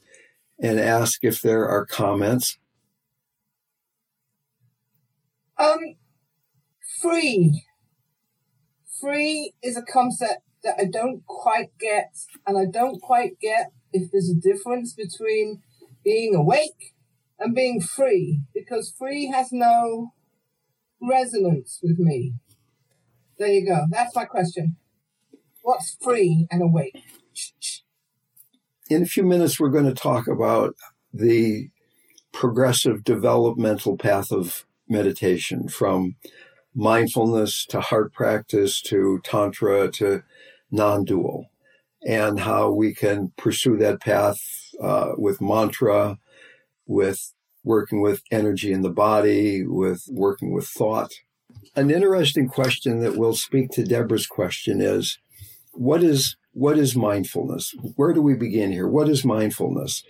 and 0.58 0.80
ask 0.80 1.23
if 1.23 1.40
there 1.40 1.68
are 1.68 1.84
comments. 1.84 2.58
Um, 5.58 5.96
free. 7.00 7.64
Free 9.00 9.52
is 9.62 9.76
a 9.76 9.82
concept 9.82 10.42
that 10.62 10.76
I 10.80 10.87
don't 10.87 11.25
quite 11.26 11.76
get, 11.78 12.16
and 12.46 12.56
I 12.56 12.64
don't 12.64 13.00
quite 13.00 13.38
get 13.38 13.73
if 13.92 14.11
there's 14.11 14.30
a 14.30 14.34
difference 14.34 14.94
between 14.94 15.62
being 16.02 16.34
awake 16.34 16.94
and 17.38 17.54
being 17.54 17.80
free, 17.80 18.40
because 18.54 18.94
free 18.99 19.26
has 19.26 19.49
no 19.52 20.12
resonance 21.02 21.80
with 21.82 21.99
me. 21.99 22.34
There 23.38 23.49
you 23.49 23.66
go. 23.66 23.84
That's 23.90 24.16
my 24.16 24.25
question. 24.25 24.76
What's 25.64 25.97
free 26.02 26.47
and 26.50 26.61
awake? 26.61 27.02
In 28.90 29.02
a 29.02 29.06
few 29.06 29.23
minutes, 29.23 29.59
we're 29.59 29.71
going 29.71 29.87
to 29.87 29.94
talk 29.94 30.28
about 30.28 30.76
the 31.11 31.71
progressive 32.33 33.02
developmental 33.02 33.97
path 33.97 34.30
of 34.30 34.66
meditation 34.90 35.68
from 35.68 36.16
mindfulness 36.75 37.64
to 37.71 37.80
heart 37.80 38.12
practice 38.12 38.83
to 38.83 39.21
tantra 39.25 39.90
to 39.92 40.23
non 40.71 41.02
dual, 41.02 41.47
and 42.06 42.40
how 42.40 42.71
we 42.71 42.94
can 42.94 43.33
pursue 43.38 43.78
that 43.78 44.02
path 44.02 44.37
uh, 44.83 45.12
with 45.16 45.40
mantra, 45.40 46.18
with 46.87 47.33
working 47.64 48.02
with 48.02 48.23
energy 48.30 48.71
in 48.71 48.83
the 48.83 48.90
body, 48.90 49.64
with 49.64 50.04
working 50.11 50.52
with 50.52 50.66
thought. 50.66 51.14
An 51.75 51.90
interesting 51.90 52.49
question 52.49 53.00
that 53.00 53.16
will 53.16 53.35
speak 53.35 53.71
to 53.71 53.83
Deborah's 53.83 54.26
question 54.26 54.83
is 54.83 55.18
what 55.75 56.02
is 56.02 56.37
what 56.52 56.78
is 56.78 56.95
mindfulness? 56.95 57.75
Where 57.97 58.12
do 58.12 58.23
we 58.23 58.35
begin 58.35 58.71
here? 58.71 58.87
What 58.87 59.09
is 59.09 59.25
mindfulness? 59.25 60.04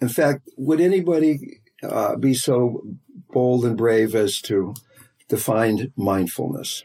In 0.00 0.08
fact, 0.08 0.48
would 0.56 0.80
anybody 0.80 1.60
uh, 1.82 2.16
be 2.16 2.34
so 2.34 2.82
bold 3.30 3.64
and 3.64 3.76
brave 3.76 4.14
as 4.14 4.40
to 4.42 4.74
define 5.28 5.92
mindfulness? 5.96 6.82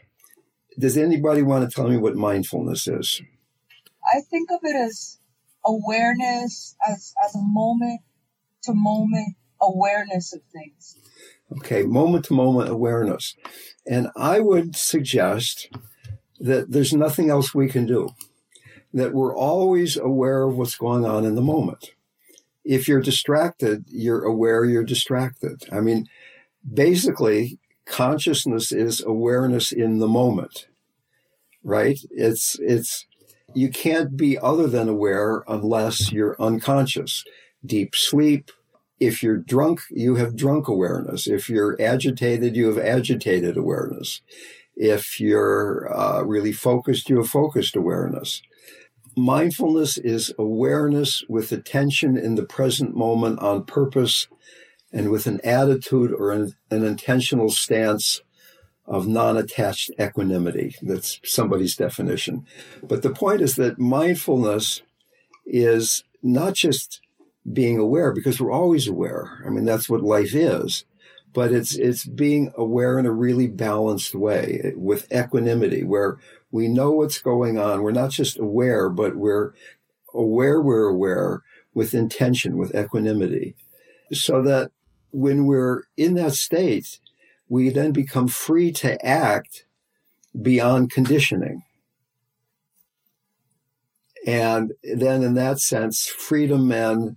Does 0.78 0.96
anybody 0.96 1.42
want 1.42 1.68
to 1.68 1.74
tell 1.74 1.88
me 1.88 1.96
what 1.96 2.14
mindfulness 2.14 2.86
is? 2.86 3.20
I 4.14 4.20
think 4.30 4.50
of 4.52 4.60
it 4.62 4.76
as 4.76 5.18
awareness, 5.66 6.76
as, 6.88 7.12
as 7.24 7.34
a 7.34 7.42
moment 7.42 8.00
to 8.62 8.72
moment 8.74 9.36
awareness 9.60 10.32
of 10.32 10.40
things. 10.52 10.96
Okay, 11.56 11.82
moment 11.82 12.26
to 12.26 12.34
moment 12.34 12.70
awareness. 12.70 13.34
And 13.86 14.08
I 14.16 14.38
would 14.38 14.76
suggest 14.76 15.68
that 16.40 16.70
there's 16.70 16.92
nothing 16.92 17.30
else 17.30 17.54
we 17.54 17.68
can 17.68 17.86
do, 17.86 18.10
that 18.92 19.12
we're 19.12 19.36
always 19.36 19.96
aware 19.96 20.42
of 20.44 20.56
what's 20.56 20.76
going 20.76 21.04
on 21.04 21.24
in 21.24 21.34
the 21.34 21.42
moment. 21.42 21.90
If 22.64 22.86
you're 22.86 23.00
distracted, 23.00 23.84
you're 23.88 24.24
aware 24.24 24.64
you're 24.64 24.84
distracted. 24.84 25.64
I 25.72 25.80
mean, 25.80 26.06
basically, 26.70 27.58
consciousness 27.86 28.72
is 28.72 29.02
awareness 29.02 29.72
in 29.72 29.98
the 29.98 30.08
moment, 30.08 30.68
right? 31.64 31.98
It's, 32.10 32.58
it's, 32.60 33.06
you 33.54 33.70
can't 33.70 34.16
be 34.16 34.38
other 34.38 34.66
than 34.66 34.88
aware 34.88 35.42
unless 35.48 36.12
you're 36.12 36.36
unconscious. 36.38 37.24
Deep 37.64 37.96
sleep. 37.96 38.50
If 39.00 39.22
you're 39.22 39.38
drunk, 39.38 39.80
you 39.90 40.16
have 40.16 40.36
drunk 40.36 40.68
awareness. 40.68 41.26
If 41.26 41.48
you're 41.48 41.80
agitated, 41.80 42.54
you 42.56 42.66
have 42.66 42.78
agitated 42.78 43.56
awareness. 43.56 44.20
If 44.80 45.18
you're 45.18 45.92
uh, 45.92 46.22
really 46.22 46.52
focused, 46.52 47.10
you 47.10 47.16
have 47.16 47.28
focused 47.28 47.74
awareness. 47.74 48.42
Mindfulness 49.16 49.98
is 49.98 50.32
awareness 50.38 51.24
with 51.28 51.50
attention 51.50 52.16
in 52.16 52.36
the 52.36 52.46
present 52.46 52.96
moment 52.96 53.40
on 53.40 53.64
purpose 53.64 54.28
and 54.92 55.10
with 55.10 55.26
an 55.26 55.40
attitude 55.42 56.12
or 56.12 56.30
an, 56.30 56.54
an 56.70 56.84
intentional 56.84 57.50
stance 57.50 58.22
of 58.86 59.08
non 59.08 59.36
attached 59.36 59.90
equanimity. 60.00 60.76
That's 60.80 61.20
somebody's 61.24 61.74
definition. 61.74 62.46
But 62.80 63.02
the 63.02 63.10
point 63.10 63.40
is 63.40 63.56
that 63.56 63.80
mindfulness 63.80 64.82
is 65.44 66.04
not 66.22 66.54
just 66.54 67.00
being 67.52 67.78
aware, 67.78 68.12
because 68.12 68.40
we're 68.40 68.52
always 68.52 68.86
aware. 68.86 69.42
I 69.44 69.50
mean, 69.50 69.64
that's 69.64 69.88
what 69.88 70.02
life 70.02 70.34
is. 70.34 70.84
But 71.38 71.52
it's 71.52 71.76
it's 71.76 72.04
being 72.04 72.50
aware 72.56 72.98
in 72.98 73.06
a 73.06 73.12
really 73.12 73.46
balanced 73.46 74.12
way 74.12 74.72
with 74.74 75.06
equanimity, 75.12 75.84
where 75.84 76.18
we 76.50 76.66
know 76.66 76.90
what's 76.90 77.20
going 77.20 77.60
on. 77.60 77.80
We're 77.80 77.92
not 77.92 78.10
just 78.10 78.40
aware, 78.40 78.88
but 78.88 79.14
we're 79.14 79.52
aware 80.12 80.60
we're 80.60 80.88
aware 80.88 81.42
with 81.74 81.94
intention, 81.94 82.58
with 82.58 82.74
equanimity. 82.74 83.54
So 84.12 84.42
that 84.42 84.72
when 85.12 85.46
we're 85.46 85.84
in 85.96 86.14
that 86.14 86.32
state, 86.32 86.98
we 87.48 87.68
then 87.68 87.92
become 87.92 88.26
free 88.26 88.72
to 88.72 89.06
act 89.06 89.64
beyond 90.42 90.90
conditioning. 90.90 91.62
And 94.26 94.72
then, 94.82 95.22
in 95.22 95.34
that 95.34 95.60
sense, 95.60 96.08
freedom 96.08 96.72
and 96.72 97.16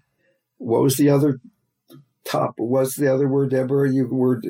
what 0.59 0.83
was 0.83 0.97
the 0.97 1.09
other 1.09 1.39
top. 2.31 2.53
What's 2.57 2.95
the 2.95 3.13
other 3.13 3.27
word, 3.27 3.51
Deborah? 3.51 3.91
You 3.91 4.07
were 4.07 4.41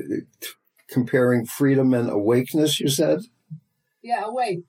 comparing 0.89 1.45
freedom 1.45 1.93
and 1.93 2.09
awakeness. 2.09 2.79
You 2.79 2.89
said. 2.89 3.19
Yeah, 4.01 4.25
awake. 4.25 4.59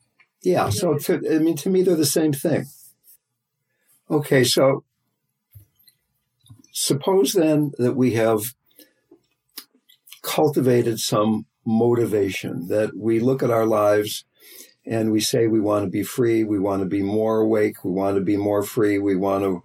Yeah. 0.42 0.70
So 0.70 0.96
to, 0.98 1.20
I 1.34 1.38
mean, 1.38 1.56
to 1.58 1.70
me, 1.70 1.82
they're 1.82 1.96
the 1.96 2.06
same 2.06 2.32
thing. 2.32 2.66
Okay, 4.10 4.44
so 4.44 4.84
suppose 6.72 7.32
then 7.32 7.72
that 7.78 7.96
we 7.96 8.12
have 8.12 8.54
cultivated 10.22 10.98
some 10.98 11.46
motivation 11.64 12.66
that 12.68 12.96
we 12.96 13.20
look 13.20 13.42
at 13.42 13.50
our 13.50 13.66
lives 13.66 14.24
and 14.84 15.12
we 15.12 15.20
say 15.20 15.46
we 15.46 15.60
want 15.60 15.84
to 15.84 15.90
be 15.90 16.02
free, 16.02 16.42
we 16.42 16.58
want 16.58 16.82
to 16.82 16.88
be 16.88 17.02
more 17.02 17.40
awake, 17.40 17.84
we 17.84 17.92
want 17.92 18.16
to 18.16 18.22
be 18.22 18.36
more 18.36 18.62
free, 18.62 18.98
we 18.98 19.14
want 19.14 19.44
to 19.44 19.62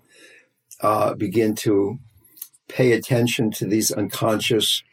uh, 0.81 1.13
begin 1.15 1.55
to 1.55 1.97
pay 2.67 2.91
attention 2.91 3.51
to 3.51 3.65
these 3.65 3.91
unconscious 3.91 4.83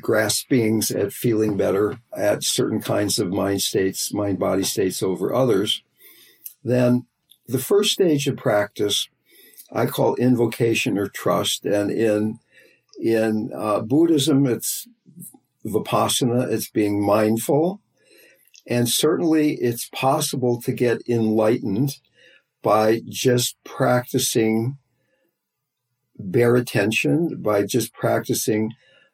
graspings 0.00 0.90
at 0.90 1.12
feeling 1.12 1.56
better 1.56 1.98
at 2.16 2.44
certain 2.44 2.80
kinds 2.80 3.18
of 3.18 3.28
mind 3.28 3.62
states, 3.62 4.12
mind 4.12 4.38
body 4.38 4.62
states 4.62 5.02
over 5.02 5.34
others, 5.34 5.82
then 6.62 7.06
the 7.46 7.58
first 7.58 7.92
stage 7.92 8.26
of 8.26 8.36
practice 8.36 9.08
I 9.72 9.86
call 9.86 10.14
invocation 10.16 10.96
or 10.98 11.08
trust. 11.08 11.64
And 11.64 11.90
in 11.90 12.38
in 13.00 13.50
uh, 13.54 13.80
Buddhism, 13.80 14.46
it's 14.46 14.88
vipassana, 15.64 16.50
it's 16.50 16.70
being 16.70 17.04
mindful. 17.04 17.80
And 18.66 18.88
certainly 18.88 19.54
it's 19.54 19.88
possible 19.90 20.60
to 20.62 20.72
get 20.72 21.06
enlightened 21.08 21.98
by 22.62 23.02
just 23.08 23.56
practicing 23.64 24.78
bare 26.18 26.56
attention, 26.56 27.42
by 27.42 27.62
just 27.64 27.92
practicing 27.92 28.72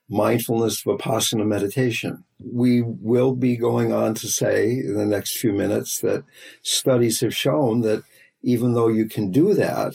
mindfulness 0.09 0.83
vipassana 0.83 1.47
meditation. 1.47 2.25
We 2.39 2.83
will 2.83 3.35
be 3.35 3.57
going 3.57 3.93
on 3.93 4.15
to 4.15 4.29
say 4.29 4.73
in 4.73 4.95
the 4.95 5.07
next 5.07 5.39
few 5.39 5.53
minutes 5.53 6.01
that 6.01 6.25
studies 6.63 7.21
have 7.21 7.35
shown 7.35 7.81
that 7.83 8.03
even 8.43 8.75
though 8.75 8.89
you 8.89 9.09
can 9.09 9.31
do 9.31 9.55
that, 9.55 9.95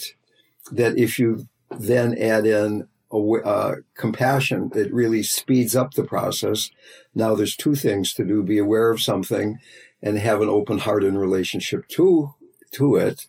that 0.72 0.98
if 0.98 1.20
you 1.20 1.48
then 1.78 2.18
add 2.18 2.46
in 2.46 2.88
uh, 3.12 3.76
compassion, 3.96 4.72
it 4.76 4.94
really 4.94 5.24
speeds 5.24 5.76
up 5.76 5.94
the 5.94 6.04
process. 6.04 6.70
Now 7.14 7.36
there's 7.36 7.56
two 7.56 7.76
things 7.76 8.14
to 8.14 8.26
do: 8.26 8.44
be 8.44 8.58
aware 8.58 8.90
of 8.90 9.02
something, 9.02 9.60
and 10.02 10.18
have 10.18 10.42
an 10.42 10.50
open 10.50 10.80
heart 10.80 11.04
and 11.04 11.20
relationship 11.20 11.88
to 11.90 12.34
to 12.72 12.96
it. 12.96 13.28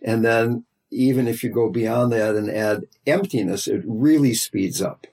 And 0.00 0.24
then, 0.24 0.64
even 0.92 1.26
if 1.26 1.42
you 1.42 1.50
go 1.50 1.70
beyond 1.70 2.12
that 2.12 2.34
and 2.34 2.50
add 2.50 2.84
emptiness, 3.06 3.66
it 3.66 3.82
really 3.86 4.34
speeds 4.34 4.80
up 4.80 5.06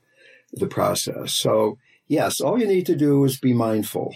the 0.52 0.68
process. 0.68 1.34
So, 1.34 1.78
yes, 2.08 2.42
all 2.42 2.60
you 2.60 2.68
need 2.68 2.86
to 2.88 2.96
do 2.96 3.24
is 3.24 3.40
be 3.40 3.54
mindful. 3.54 4.16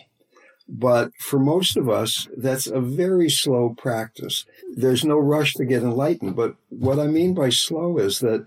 But 0.68 1.12
for 1.20 1.40
most 1.40 1.76
of 1.76 1.90
us, 1.90 2.28
that's 2.38 2.68
a 2.68 2.80
very 2.80 3.30
slow 3.30 3.76
practice. 3.78 4.46
There's 4.76 5.04
no 5.04 5.18
rush 5.18 5.54
to 5.56 5.66
get 5.66 5.84
enlightened. 5.84 6.36
But 6.36 6.56
what 6.70 7.00
I 7.00 7.08
mean 7.08 7.34
by 7.34 7.50
slow 7.50 7.98
is 7.98 8.20
that 8.20 8.46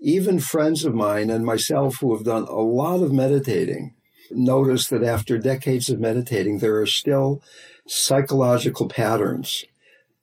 even 0.00 0.40
friends 0.40 0.84
of 0.84 0.94
mine 0.94 1.30
and 1.30 1.44
myself 1.44 1.98
who 2.00 2.14
have 2.14 2.24
done 2.24 2.44
a 2.44 2.60
lot 2.60 3.02
of 3.02 3.12
meditating 3.12 3.94
notice 4.30 4.88
that 4.88 5.04
after 5.04 5.38
decades 5.38 5.88
of 5.88 6.00
meditating, 6.00 6.58
there 6.58 6.76
are 6.80 6.86
still 6.86 7.42
psychological 7.86 8.88
patterns 8.88 9.64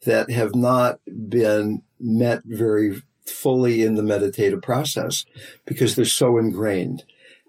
that 0.05 0.29
have 0.31 0.55
not 0.55 1.00
been 1.29 1.84
met 1.99 2.41
very 2.45 3.01
fully 3.25 3.83
in 3.83 3.95
the 3.95 4.03
meditative 4.03 4.61
process 4.61 5.25
because 5.65 5.95
they're 5.95 6.05
so 6.05 6.37
ingrained. 6.37 7.03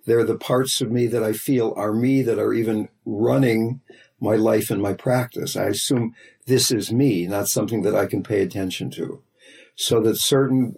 They're 0.07 0.25
the 0.25 0.39
parts 0.39 0.81
of 0.81 0.91
me 0.91 1.07
that 1.09 1.23
I 1.23 1.33
feel 1.33 1.73
are 1.77 1.93
me 1.93 2.23
that 2.23 2.39
are 2.39 2.53
even 2.53 2.89
running 3.05 3.81
my 4.21 4.37
life 4.37 4.71
and 4.71 4.83
my 4.83 4.93
practice. 4.93 5.57
I 5.57 5.67
assume 5.67 6.15
this 6.47 6.71
is 6.71 6.93
me, 6.93 7.27
not 7.27 7.49
something 7.49 7.83
that 7.83 7.95
I 7.95 8.07
can 8.07 8.23
pay 8.23 8.43
attention 8.43 8.91
to. 8.93 9.23
So 9.77 10.01
that 10.01 10.17
certain 10.17 10.77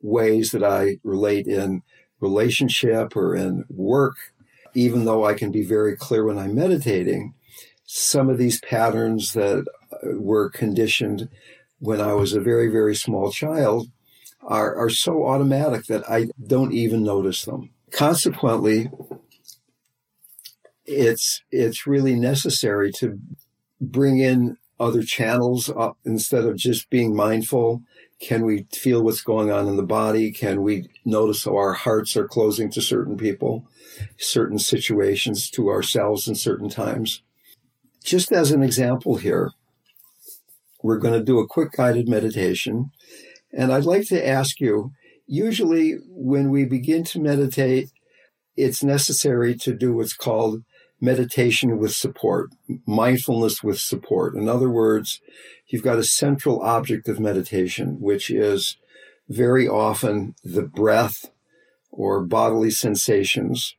ways 0.00 0.50
that 0.50 0.64
I 0.64 0.98
relate 1.02 1.46
in 1.46 1.82
relationship 2.20 3.16
or 3.16 3.34
in 3.34 3.64
work, 3.70 4.16
even 4.74 5.04
though 5.04 5.24
I 5.24 5.34
can 5.34 5.50
be 5.50 5.64
very 5.64 5.96
clear 5.96 6.24
when 6.24 6.38
I'm 6.38 6.54
meditating, 6.54 7.34
some 7.84 8.28
of 8.28 8.38
these 8.38 8.60
patterns 8.60 9.32
that 9.32 9.64
were 10.02 10.48
conditioned 10.50 11.28
when 11.82 12.00
I 12.00 12.12
was 12.12 12.32
a 12.32 12.40
very, 12.40 12.68
very 12.68 12.94
small 12.94 13.32
child 13.32 13.88
are, 14.40 14.72
are 14.76 14.88
so 14.88 15.26
automatic 15.26 15.86
that 15.86 16.08
I 16.08 16.28
don't 16.46 16.72
even 16.72 17.02
notice 17.02 17.44
them. 17.44 17.70
Consequently, 17.90 18.88
it's 20.86 21.42
it's 21.50 21.86
really 21.86 22.14
necessary 22.14 22.92
to 22.98 23.18
bring 23.80 24.18
in 24.18 24.58
other 24.78 25.02
channels 25.02 25.70
uh, 25.70 25.90
instead 26.04 26.44
of 26.44 26.56
just 26.56 26.88
being 26.88 27.16
mindful. 27.16 27.82
Can 28.20 28.46
we 28.46 28.66
feel 28.72 29.02
what's 29.02 29.20
going 29.20 29.50
on 29.50 29.66
in 29.66 29.76
the 29.76 29.82
body? 29.82 30.30
Can 30.30 30.62
we 30.62 30.88
notice 31.04 31.44
how 31.44 31.56
our 31.56 31.72
hearts 31.72 32.16
are 32.16 32.28
closing 32.28 32.70
to 32.70 32.80
certain 32.80 33.16
people, 33.16 33.66
certain 34.18 34.60
situations, 34.60 35.50
to 35.50 35.68
ourselves 35.68 36.28
in 36.28 36.36
certain 36.36 36.68
times? 36.68 37.22
Just 38.04 38.30
as 38.30 38.52
an 38.52 38.62
example 38.62 39.16
here, 39.16 39.50
we're 40.82 40.98
going 40.98 41.14
to 41.14 41.24
do 41.24 41.38
a 41.38 41.46
quick 41.46 41.72
guided 41.72 42.08
meditation 42.08 42.90
and 43.52 43.72
I'd 43.72 43.84
like 43.84 44.06
to 44.08 44.26
ask 44.26 44.60
you 44.60 44.92
usually, 45.26 45.98
when 46.08 46.50
we 46.50 46.64
begin 46.64 47.04
to 47.04 47.20
meditate, 47.20 47.90
it's 48.56 48.82
necessary 48.82 49.54
to 49.56 49.74
do 49.74 49.94
what's 49.94 50.14
called 50.14 50.62
meditation 51.00 51.78
with 51.78 51.92
support, 51.92 52.50
mindfulness 52.86 53.62
with 53.62 53.78
support. 53.78 54.34
In 54.34 54.48
other 54.48 54.70
words, 54.70 55.20
you've 55.66 55.82
got 55.82 55.98
a 55.98 56.04
central 56.04 56.62
object 56.62 57.08
of 57.08 57.18
meditation, 57.18 58.00
which 58.00 58.30
is 58.30 58.76
very 59.28 59.66
often 59.66 60.34
the 60.44 60.62
breath 60.62 61.30
or 61.90 62.22
bodily 62.22 62.70
sensations. 62.70 63.74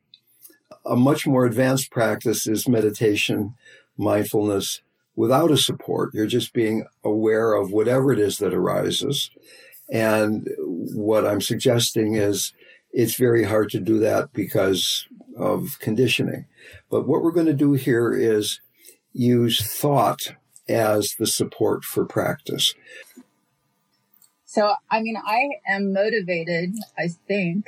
A 0.86 0.96
much 0.96 1.26
more 1.26 1.46
advanced 1.46 1.92
practice 1.92 2.46
is 2.46 2.68
meditation, 2.68 3.56
mindfulness 3.98 4.82
without 5.16 5.52
a 5.52 5.58
support. 5.58 6.14
You're 6.14 6.26
just 6.28 6.54
being 6.54 6.86
aware 7.04 7.54
of 7.54 7.72
whatever 7.72 8.12
it 8.12 8.20
is 8.20 8.38
that 8.38 8.54
arises. 8.54 9.30
And 9.92 10.48
what 10.58 11.26
I'm 11.26 11.42
suggesting 11.42 12.16
is 12.16 12.54
it's 12.92 13.16
very 13.16 13.44
hard 13.44 13.70
to 13.72 13.80
do 13.80 14.00
that 14.00 14.34
because 14.34 15.08
of 15.38 15.80
conditioning. 15.80 16.46
But 16.90 17.08
what 17.08 17.22
we're 17.22 17.32
going 17.32 17.48
to 17.48 17.54
do 17.54 17.74
here 17.74 18.14
is 18.14 18.60
use 19.14 19.62
thought 19.62 20.36
as 20.70 21.16
the 21.20 21.28
support 21.28 21.84
for 21.84 22.06
practice. 22.06 22.74
So, 24.46 24.74
I 24.92 25.02
mean, 25.02 25.18
I 25.18 25.50
am 25.68 25.94
motivated, 25.94 26.76
I 26.98 27.10
think, 27.28 27.66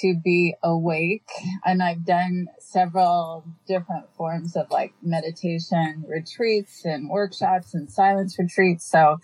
to 0.00 0.14
be 0.22 0.54
awake. 0.62 1.28
And 1.64 1.82
I've 1.82 2.04
done 2.04 2.46
several 2.58 3.44
different 3.66 4.06
forms 4.16 4.56
of 4.56 4.70
like 4.70 4.92
meditation 5.02 6.04
retreats 6.08 6.84
and 6.84 7.08
workshops 7.08 7.74
and 7.74 7.90
silence 7.90 8.38
retreats. 8.38 8.88
So, 8.88 9.18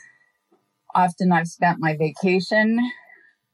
often 0.94 1.32
I've 1.32 1.48
spent 1.48 1.80
my 1.80 1.96
vacation, 1.96 2.78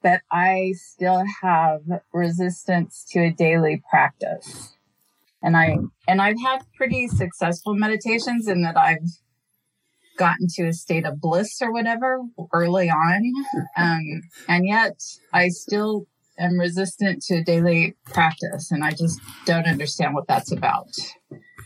but 0.03 0.21
I 0.31 0.73
still 0.75 1.23
have 1.41 1.81
resistance 2.13 3.05
to 3.11 3.19
a 3.21 3.31
daily 3.31 3.81
practice. 3.89 4.75
And 5.43 5.57
I 5.57 5.77
and 6.07 6.21
I've 6.21 6.39
had 6.39 6.61
pretty 6.75 7.07
successful 7.07 7.73
meditations 7.73 8.47
in 8.47 8.61
that 8.61 8.77
I've 8.77 9.09
gotten 10.17 10.47
to 10.55 10.67
a 10.67 10.73
state 10.73 11.05
of 11.05 11.19
bliss 11.19 11.61
or 11.61 11.71
whatever 11.71 12.19
early 12.53 12.89
on. 12.89 13.33
Um, 13.75 14.21
and 14.47 14.67
yet 14.67 15.01
I 15.33 15.47
still 15.49 16.05
am 16.39 16.59
resistant 16.59 17.21
to 17.23 17.43
daily 17.43 17.95
practice 18.05 18.71
and 18.71 18.83
I 18.83 18.91
just 18.91 19.19
don't 19.45 19.67
understand 19.67 20.13
what 20.13 20.27
that's 20.27 20.51
about. 20.51 20.93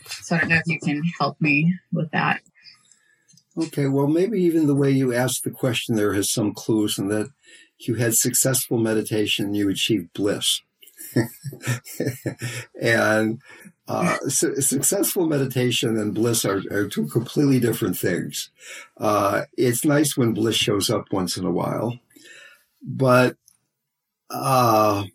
So 0.08 0.36
I 0.36 0.40
don't 0.40 0.50
know 0.50 0.58
if 0.58 0.68
you 0.68 0.80
can 0.80 1.02
help 1.20 1.40
me 1.42 1.76
with 1.92 2.12
that. 2.12 2.42
Okay, 3.58 3.88
well, 3.88 4.08
maybe 4.08 4.42
even 4.42 4.68
the 4.68 4.76
way 4.76 4.92
you 4.92 5.14
asked 5.14 5.44
the 5.44 5.52
question 5.52 5.96
there 5.96 6.14
has 6.14 6.32
some 6.32 6.54
clues 6.54 6.98
in 6.98 7.08
that 7.08 7.30
you 7.80 7.96
had 7.96 8.14
successful 8.16 8.78
meditation 8.78 9.54
you 9.54 9.70
achieved 9.70 10.14
bliss. 10.14 10.62
and 12.82 13.40
uh, 13.88 14.18
su- 14.28 14.60
successful 14.62 15.28
meditation 15.28 15.98
and 15.98 16.14
bliss 16.14 16.44
are, 16.44 16.62
are, 16.72 16.88
two 16.88 17.08
completely 17.08 17.60
different 17.60 17.98
things. 17.98 18.50
Uh, 18.98 19.44
it's 19.58 19.86
nice 19.86 20.18
when 20.18 20.34
bliss 20.34 20.56
shows 20.56 20.90
up 20.90 21.06
once 21.12 21.38
in 21.38 21.46
a 21.46 21.52
while, 21.52 22.00
but 22.82 23.38
uh, 24.30 25.06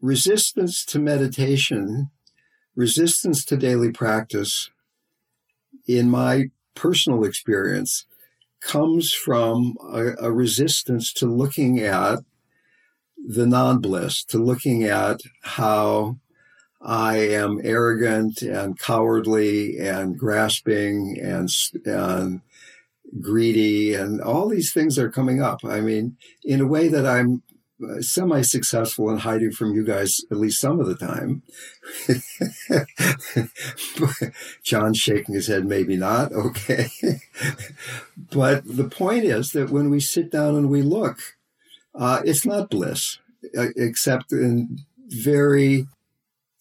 resistance 0.00 0.84
to 0.86 0.98
meditation, 0.98 2.10
resistance 2.74 3.44
to 3.44 3.56
daily 3.56 3.92
practice, 3.92 4.70
in 5.86 6.10
my 6.10 6.50
personal 6.74 7.24
experience 7.24 8.06
comes 8.60 9.12
from 9.12 9.74
a, 9.92 10.12
a 10.20 10.32
resistance 10.32 11.12
to 11.14 11.26
looking 11.26 11.80
at 11.80 12.20
the 13.16 13.46
non 13.46 13.80
bliss, 13.80 14.24
to 14.24 14.38
looking 14.38 14.84
at 14.84 15.20
how 15.42 16.16
I 16.80 17.16
am 17.18 17.60
arrogant 17.62 18.40
and 18.42 18.78
cowardly 18.78 19.78
and 19.78 20.18
grasping 20.18 21.18
and, 21.20 21.50
and 21.84 22.40
greedy 23.18 23.94
and 23.94 24.20
all 24.20 24.48
these 24.48 24.72
things 24.72 24.98
are 24.98 25.10
coming 25.10 25.42
up. 25.42 25.64
I 25.64 25.80
mean, 25.80 26.16
in 26.44 26.60
a 26.60 26.66
way 26.66 26.88
that 26.88 27.06
I'm 27.06 27.42
semi 28.00 28.42
successful 28.42 29.10
in 29.10 29.18
hiding 29.18 29.52
from 29.52 29.74
you 29.74 29.84
guys 29.84 30.20
at 30.30 30.36
least 30.36 30.60
some 30.60 30.80
of 30.80 30.86
the 30.86 30.94
time. 30.94 31.42
John 34.64 34.94
shaking 34.94 35.34
his 35.34 35.46
head, 35.46 35.66
maybe 35.66 35.96
not. 35.96 36.32
Okay. 36.40 36.88
but 38.32 38.64
the 38.64 38.88
point 38.88 39.24
is 39.24 39.52
that 39.52 39.70
when 39.70 39.88
we 39.90 40.00
sit 40.00 40.30
down 40.30 40.56
and 40.56 40.68
we 40.68 40.82
look, 40.82 41.18
uh, 41.94 42.22
it's 42.24 42.44
not 42.46 42.70
bliss, 42.70 43.18
uh, 43.56 43.68
except 43.76 44.32
in 44.32 44.78
very 45.08 45.86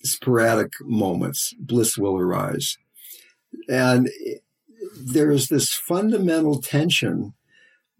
sporadic 0.04 0.74
moments, 0.82 1.54
bliss 1.58 1.98
will 1.98 2.18
arise. 2.18 2.78
And 3.68 4.10
there 4.98 5.32
is 5.32 5.48
this 5.48 5.74
fundamental 5.74 6.62
tension 6.62 7.34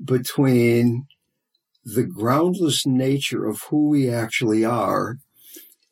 between 0.04 1.08
the 1.84 2.04
groundless 2.04 2.86
nature 2.86 3.46
of 3.46 3.62
who 3.64 3.90
we 3.90 4.10
actually 4.10 4.64
are 4.64 5.18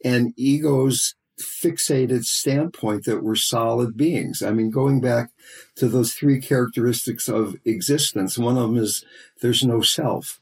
and 0.04 0.34
ego's 0.38 1.16
fixated 1.40 2.24
standpoint 2.24 3.06
that 3.06 3.24
we're 3.24 3.36
solid 3.36 3.96
beings. 3.96 4.42
I 4.42 4.52
mean, 4.52 4.72
going 4.72 5.02
back 5.02 5.32
to 5.76 5.88
those 5.88 6.14
three 6.14 6.42
characteristics 6.42 7.28
of 7.28 7.56
existence, 7.66 8.38
one 8.38 8.58
of 8.58 8.64
them 8.64 8.78
is 8.78 9.04
there's 9.42 9.64
no 9.64 9.82
self. 9.82 10.40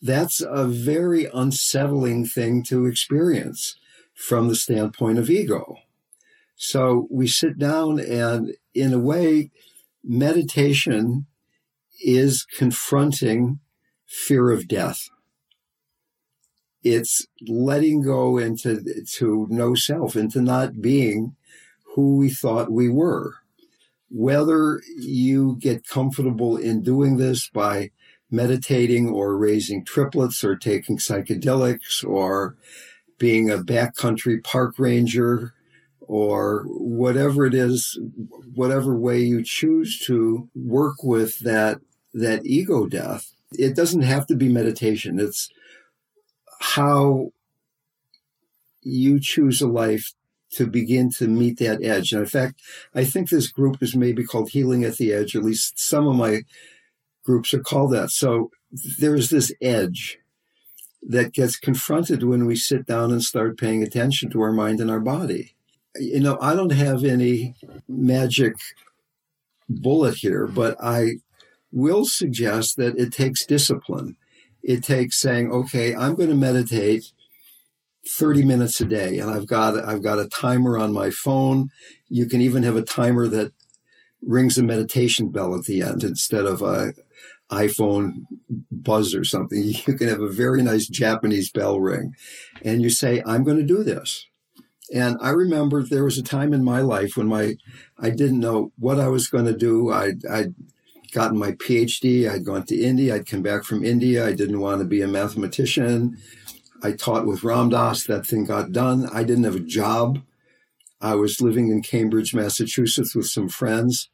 That's 0.00 0.40
a 0.40 0.66
very 0.66 1.26
unsettling 1.32 2.26
thing 2.26 2.62
to 2.64 2.86
experience 2.86 3.76
from 4.14 4.48
the 4.48 4.56
standpoint 4.56 5.18
of 5.18 5.30
ego. 5.30 5.76
So 6.56 7.06
we 7.10 7.26
sit 7.28 7.58
down 7.58 8.00
and 8.00 8.54
in 8.74 8.92
a 8.92 8.98
way, 8.98 9.50
meditation 10.04 11.26
is 12.00 12.44
confronting 12.44 13.60
fear 14.06 14.50
of 14.50 14.68
death. 14.68 15.08
It's 16.82 17.26
letting 17.46 18.02
go 18.02 18.38
into 18.38 18.82
to 19.16 19.46
no 19.50 19.74
self, 19.74 20.16
into 20.16 20.40
not 20.40 20.80
being 20.80 21.34
who 21.94 22.16
we 22.16 22.30
thought 22.30 22.70
we 22.70 22.88
were. 22.88 23.34
Whether 24.10 24.80
you 24.96 25.56
get 25.60 25.86
comfortable 25.86 26.56
in 26.56 26.82
doing 26.82 27.16
this 27.16 27.48
by 27.50 27.90
meditating 28.30 29.08
or 29.08 29.36
raising 29.36 29.84
triplets 29.84 30.44
or 30.44 30.56
taking 30.56 30.98
psychedelics 30.98 32.04
or 32.04 32.56
being 33.18 33.50
a 33.50 33.58
backcountry 33.58 34.42
park 34.42 34.78
ranger 34.78 35.54
or 36.08 36.64
whatever 36.68 37.44
it 37.44 37.52
is, 37.54 37.98
whatever 38.54 38.96
way 38.96 39.20
you 39.20 39.44
choose 39.44 40.00
to 40.06 40.48
work 40.54 41.04
with 41.04 41.38
that, 41.40 41.80
that 42.14 42.44
ego 42.46 42.86
death, 42.86 43.34
it 43.52 43.76
doesn't 43.76 44.02
have 44.02 44.26
to 44.26 44.34
be 44.34 44.48
meditation. 44.48 45.20
It's 45.20 45.50
how 46.60 47.30
you 48.82 49.20
choose 49.20 49.60
a 49.60 49.68
life 49.68 50.14
to 50.52 50.66
begin 50.66 51.10
to 51.10 51.28
meet 51.28 51.58
that 51.58 51.84
edge. 51.84 52.12
And 52.12 52.22
in 52.22 52.26
fact, 52.26 52.62
I 52.94 53.04
think 53.04 53.28
this 53.28 53.48
group 53.48 53.82
is 53.82 53.94
maybe 53.94 54.24
called 54.24 54.50
Healing 54.50 54.84
at 54.84 54.96
the 54.96 55.12
Edge. 55.12 55.36
At 55.36 55.44
least 55.44 55.78
some 55.78 56.08
of 56.08 56.16
my 56.16 56.40
groups 57.22 57.52
are 57.52 57.60
called 57.60 57.92
that. 57.92 58.10
So 58.10 58.50
there's 58.98 59.28
this 59.28 59.52
edge 59.60 60.18
that 61.02 61.34
gets 61.34 61.56
confronted 61.58 62.22
when 62.22 62.46
we 62.46 62.56
sit 62.56 62.86
down 62.86 63.12
and 63.12 63.22
start 63.22 63.58
paying 63.58 63.82
attention 63.82 64.30
to 64.30 64.40
our 64.40 64.52
mind 64.52 64.80
and 64.80 64.90
our 64.90 65.00
body. 65.00 65.54
You 65.98 66.20
know, 66.20 66.38
I 66.40 66.54
don't 66.54 66.72
have 66.72 67.04
any 67.04 67.54
magic 67.88 68.54
bullet 69.68 70.16
here, 70.16 70.46
but 70.46 70.76
I 70.82 71.16
will 71.72 72.04
suggest 72.04 72.76
that 72.76 72.98
it 72.98 73.12
takes 73.12 73.44
discipline. 73.44 74.16
It 74.62 74.82
takes 74.82 75.20
saying, 75.20 75.52
okay, 75.52 75.94
I'm 75.94 76.14
going 76.14 76.30
to 76.30 76.34
meditate 76.34 77.12
30 78.16 78.44
minutes 78.44 78.80
a 78.80 78.84
day 78.84 79.18
and 79.18 79.30
I've 79.30 79.46
got 79.46 79.78
I've 79.78 80.02
got 80.02 80.18
a 80.18 80.28
timer 80.28 80.78
on 80.78 80.92
my 80.92 81.10
phone. 81.10 81.70
You 82.08 82.26
can 82.26 82.40
even 82.40 82.62
have 82.62 82.76
a 82.76 82.82
timer 82.82 83.28
that 83.28 83.52
rings 84.22 84.58
a 84.58 84.62
meditation 84.62 85.28
bell 85.28 85.54
at 85.54 85.64
the 85.64 85.82
end 85.82 86.02
instead 86.02 86.46
of 86.46 86.62
a 86.62 86.94
iPhone 87.50 88.26
buzz 88.70 89.14
or 89.14 89.24
something. 89.24 89.62
You 89.86 89.94
can 89.94 90.08
have 90.08 90.20
a 90.20 90.28
very 90.28 90.62
nice 90.62 90.86
Japanese 90.86 91.50
bell 91.50 91.80
ring 91.80 92.14
and 92.62 92.82
you 92.82 92.90
say, 92.90 93.22
I'm 93.26 93.44
going 93.44 93.58
to 93.58 93.62
do 93.62 93.82
this. 93.82 94.26
And 94.94 95.18
I 95.20 95.30
remember 95.30 95.82
there 95.82 96.04
was 96.04 96.18
a 96.18 96.22
time 96.22 96.52
in 96.52 96.64
my 96.64 96.80
life 96.80 97.16
when 97.16 97.26
my 97.26 97.56
I 97.98 98.10
didn't 98.10 98.40
know 98.40 98.72
what 98.78 98.98
I 98.98 99.08
was 99.08 99.28
going 99.28 99.44
to 99.44 99.56
do. 99.56 99.90
I 99.92 100.14
I 100.30 100.46
gotten 101.12 101.38
my 101.38 101.52
PhD. 101.52 102.30
I'd 102.30 102.44
gone 102.44 102.64
to 102.66 102.80
India. 102.80 103.14
I'd 103.14 103.26
come 103.26 103.42
back 103.42 103.64
from 103.64 103.84
India. 103.84 104.26
I 104.26 104.32
didn't 104.32 104.60
want 104.60 104.80
to 104.80 104.86
be 104.86 105.02
a 105.02 105.08
mathematician. 105.08 106.18
I 106.82 106.92
taught 106.92 107.26
with 107.26 107.44
Ram 107.44 107.70
Dass. 107.70 108.04
That 108.04 108.26
thing 108.26 108.44
got 108.44 108.72
done. 108.72 109.08
I 109.12 109.24
didn't 109.24 109.44
have 109.44 109.56
a 109.56 109.60
job. 109.60 110.20
I 111.00 111.14
was 111.14 111.40
living 111.40 111.70
in 111.70 111.82
Cambridge, 111.82 112.34
Massachusetts 112.34 113.14
with 113.14 113.26
some 113.26 113.48
friends. 113.48 114.08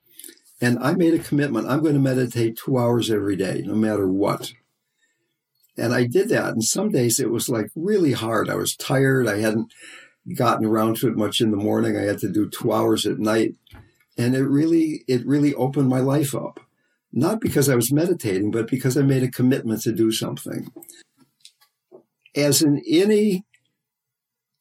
And 0.60 0.78
I 0.78 0.94
made 0.94 1.14
a 1.14 1.18
commitment. 1.18 1.68
I'm 1.68 1.82
going 1.82 1.94
to 1.94 2.00
meditate 2.00 2.56
two 2.56 2.78
hours 2.78 3.10
every 3.10 3.36
day, 3.36 3.62
no 3.64 3.74
matter 3.74 4.08
what. 4.08 4.52
And 5.76 5.92
I 5.92 6.06
did 6.06 6.28
that. 6.28 6.52
And 6.52 6.62
some 6.62 6.90
days 6.90 7.18
it 7.18 7.30
was 7.30 7.48
like 7.48 7.70
really 7.74 8.12
hard. 8.12 8.48
I 8.48 8.54
was 8.54 8.76
tired. 8.76 9.26
I 9.26 9.38
hadn't 9.38 9.72
gotten 10.36 10.66
around 10.66 10.96
to 10.98 11.08
it 11.08 11.16
much 11.16 11.40
in 11.40 11.50
the 11.50 11.56
morning. 11.56 11.96
I 11.96 12.02
had 12.02 12.18
to 12.18 12.30
do 12.30 12.48
two 12.48 12.72
hours 12.72 13.06
at 13.06 13.18
night. 13.18 13.54
And 14.16 14.34
it 14.34 14.44
really, 14.44 15.04
it 15.08 15.26
really 15.26 15.54
opened 15.54 15.88
my 15.88 16.00
life 16.00 16.34
up 16.34 16.60
not 17.16 17.40
because 17.40 17.68
I 17.68 17.76
was 17.76 17.92
meditating, 17.92 18.50
but 18.50 18.68
because 18.68 18.98
I 18.98 19.02
made 19.02 19.22
a 19.22 19.30
commitment 19.30 19.82
to 19.82 19.92
do 19.92 20.10
something. 20.10 20.66
As 22.34 22.60
in 22.60 22.82
any 22.88 23.44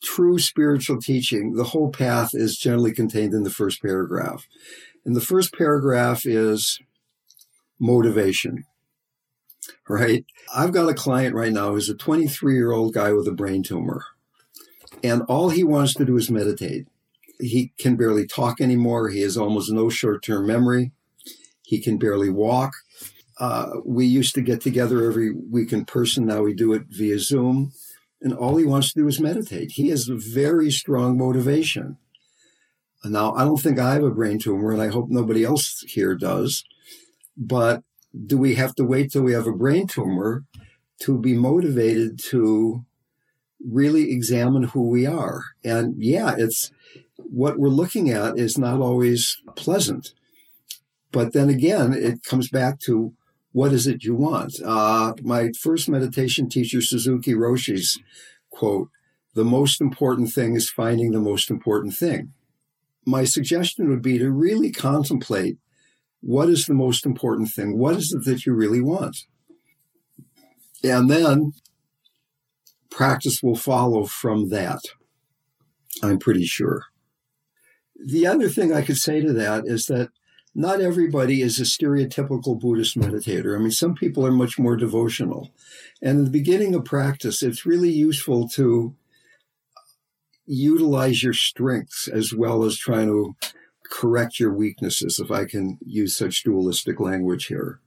true 0.03 0.37
spiritual 0.37 1.01
teaching, 1.01 1.53
the 1.53 1.63
whole 1.63 1.89
path 1.89 2.29
is 2.33 2.55
generally 2.55 2.93
contained 2.93 3.33
in 3.33 3.41
the 3.41 3.49
first 3.49 3.81
paragraph. 3.81 4.47
And 5.03 5.15
the 5.15 5.21
first 5.21 5.53
paragraph 5.53 6.27
is 6.27 6.79
motivation, 7.79 8.65
right? 9.89 10.23
I've 10.55 10.73
got 10.73 10.89
a 10.89 10.93
client 10.93 11.33
right 11.33 11.51
now 11.51 11.71
who's 11.71 11.89
a 11.89 11.95
23 11.95 12.53
year 12.53 12.71
old 12.71 12.93
guy 12.93 13.13
with 13.13 13.27
a 13.27 13.33
brain 13.33 13.63
tumor. 13.63 14.05
And 15.03 15.23
all 15.23 15.49
he 15.49 15.63
wants 15.63 15.93
to 15.95 16.05
do 16.05 16.15
is 16.17 16.31
meditate. 16.31 16.87
He 17.39 17.73
can 17.77 17.97
barely 17.97 18.25
talk 18.25 18.61
anymore. 18.61 19.09
He 19.09 19.21
has 19.21 19.37
almost 19.37 19.71
no 19.71 19.89
short 19.89 20.23
term 20.23 20.47
memory. 20.47 20.91
He 21.63 21.79
can 21.79 21.97
barely 21.97 22.29
walk. 22.29 22.73
Uh, 23.39 23.71
we 23.83 24.05
used 24.05 24.35
to 24.35 24.41
get 24.41 24.61
together 24.61 25.03
every 25.03 25.31
week 25.33 25.73
in 25.73 25.85
person. 25.85 26.25
Now 26.25 26.43
we 26.43 26.53
do 26.53 26.71
it 26.73 26.83
via 26.89 27.19
Zoom. 27.19 27.73
And 28.21 28.33
all 28.33 28.55
he 28.55 28.63
wants 28.63 28.93
to 28.93 29.01
do 29.01 29.07
is 29.07 29.19
meditate. 29.19 29.71
He 29.71 29.89
has 29.89 30.07
a 30.07 30.15
very 30.15 30.71
strong 30.71 31.17
motivation. 31.17 31.97
Now, 33.03 33.33
I 33.33 33.43
don't 33.43 33.57
think 33.57 33.79
I 33.79 33.95
have 33.95 34.03
a 34.03 34.11
brain 34.11 34.39
tumor, 34.39 34.71
and 34.71 34.81
I 34.81 34.87
hope 34.87 35.09
nobody 35.09 35.43
else 35.43 35.81
here 35.81 36.15
does. 36.15 36.63
But 37.35 37.83
do 38.25 38.37
we 38.37 38.55
have 38.55 38.75
to 38.75 38.85
wait 38.85 39.11
till 39.11 39.23
we 39.23 39.33
have 39.33 39.47
a 39.47 39.51
brain 39.51 39.87
tumor 39.87 40.45
to 41.01 41.19
be 41.19 41.33
motivated 41.33 42.17
to 42.19 42.85
really 43.63 44.11
examine 44.11 44.63
who 44.63 44.87
we 44.87 45.05
are? 45.05 45.43
And 45.63 45.95
yeah, 45.97 46.35
it's 46.37 46.71
what 47.17 47.57
we're 47.57 47.69
looking 47.69 48.09
at 48.09 48.37
is 48.37 48.57
not 48.57 48.79
always 48.79 49.41
pleasant. 49.55 50.13
But 51.11 51.33
then 51.33 51.49
again, 51.49 51.93
it 51.93 52.23
comes 52.23 52.49
back 52.49 52.79
to 52.81 53.13
what 53.51 53.71
is 53.71 53.85
it 53.85 54.03
you 54.03 54.15
want? 54.15 54.55
Uh, 54.65 55.13
my 55.21 55.51
first 55.61 55.87
meditation 55.87 56.49
teacher, 56.49 56.81
Suzuki 56.81 57.33
Roshi's 57.33 57.99
quote, 58.49 58.89
the 59.35 59.43
most 59.43 59.79
important 59.79 60.31
thing 60.31 60.55
is 60.55 60.69
finding 60.69 61.11
the 61.11 61.19
most 61.19 61.49
important 61.49 61.95
thing. 61.95 62.33
My 63.05 63.23
suggestion 63.23 63.89
would 63.89 64.01
be 64.01 64.17
to 64.17 64.31
really 64.31 64.71
contemplate 64.71 65.57
what 66.21 66.49
is 66.49 66.65
the 66.65 66.73
most 66.73 67.05
important 67.05 67.49
thing? 67.49 67.77
What 67.77 67.97
is 67.97 68.13
it 68.13 68.25
that 68.25 68.45
you 68.45 68.53
really 68.53 68.81
want? 68.81 69.25
And 70.83 71.09
then 71.09 71.53
practice 72.93 73.41
will 73.41 73.55
follow 73.55 74.05
from 74.05 74.49
that. 74.49 74.81
I'm 76.01 76.19
pretty 76.19 76.45
sure. 76.45 76.83
The 77.95 78.27
other 78.27 78.49
thing 78.49 78.73
I 78.73 78.81
could 78.81 78.97
say 78.97 79.21
to 79.21 79.33
that 79.33 79.63
is 79.65 79.87
that 79.87 80.09
not 80.55 80.81
everybody 80.81 81.41
is 81.41 81.59
a 81.59 81.63
stereotypical 81.63 82.59
Buddhist 82.59 82.95
meditator. 82.95 83.55
I 83.55 83.59
mean, 83.59 83.71
some 83.71 83.95
people 83.95 84.25
are 84.25 84.31
much 84.31 84.59
more 84.59 84.75
devotional. 84.75 85.51
And 86.01 86.19
in 86.19 86.25
the 86.25 86.29
beginning 86.29 86.75
of 86.75 86.85
practice, 86.85 87.41
it's 87.41 87.65
really 87.65 87.89
useful 87.89 88.47
to 88.49 88.95
utilize 90.45 91.23
your 91.23 91.33
strengths 91.33 92.07
as 92.07 92.33
well 92.33 92.63
as 92.63 92.77
trying 92.77 93.07
to 93.07 93.35
correct 93.89 94.39
your 94.39 94.53
weaknesses, 94.53 95.19
if 95.19 95.31
I 95.31 95.45
can 95.45 95.79
use 95.85 96.15
such 96.15 96.43
dualistic 96.43 96.99
language 96.99 97.45
here. 97.45 97.79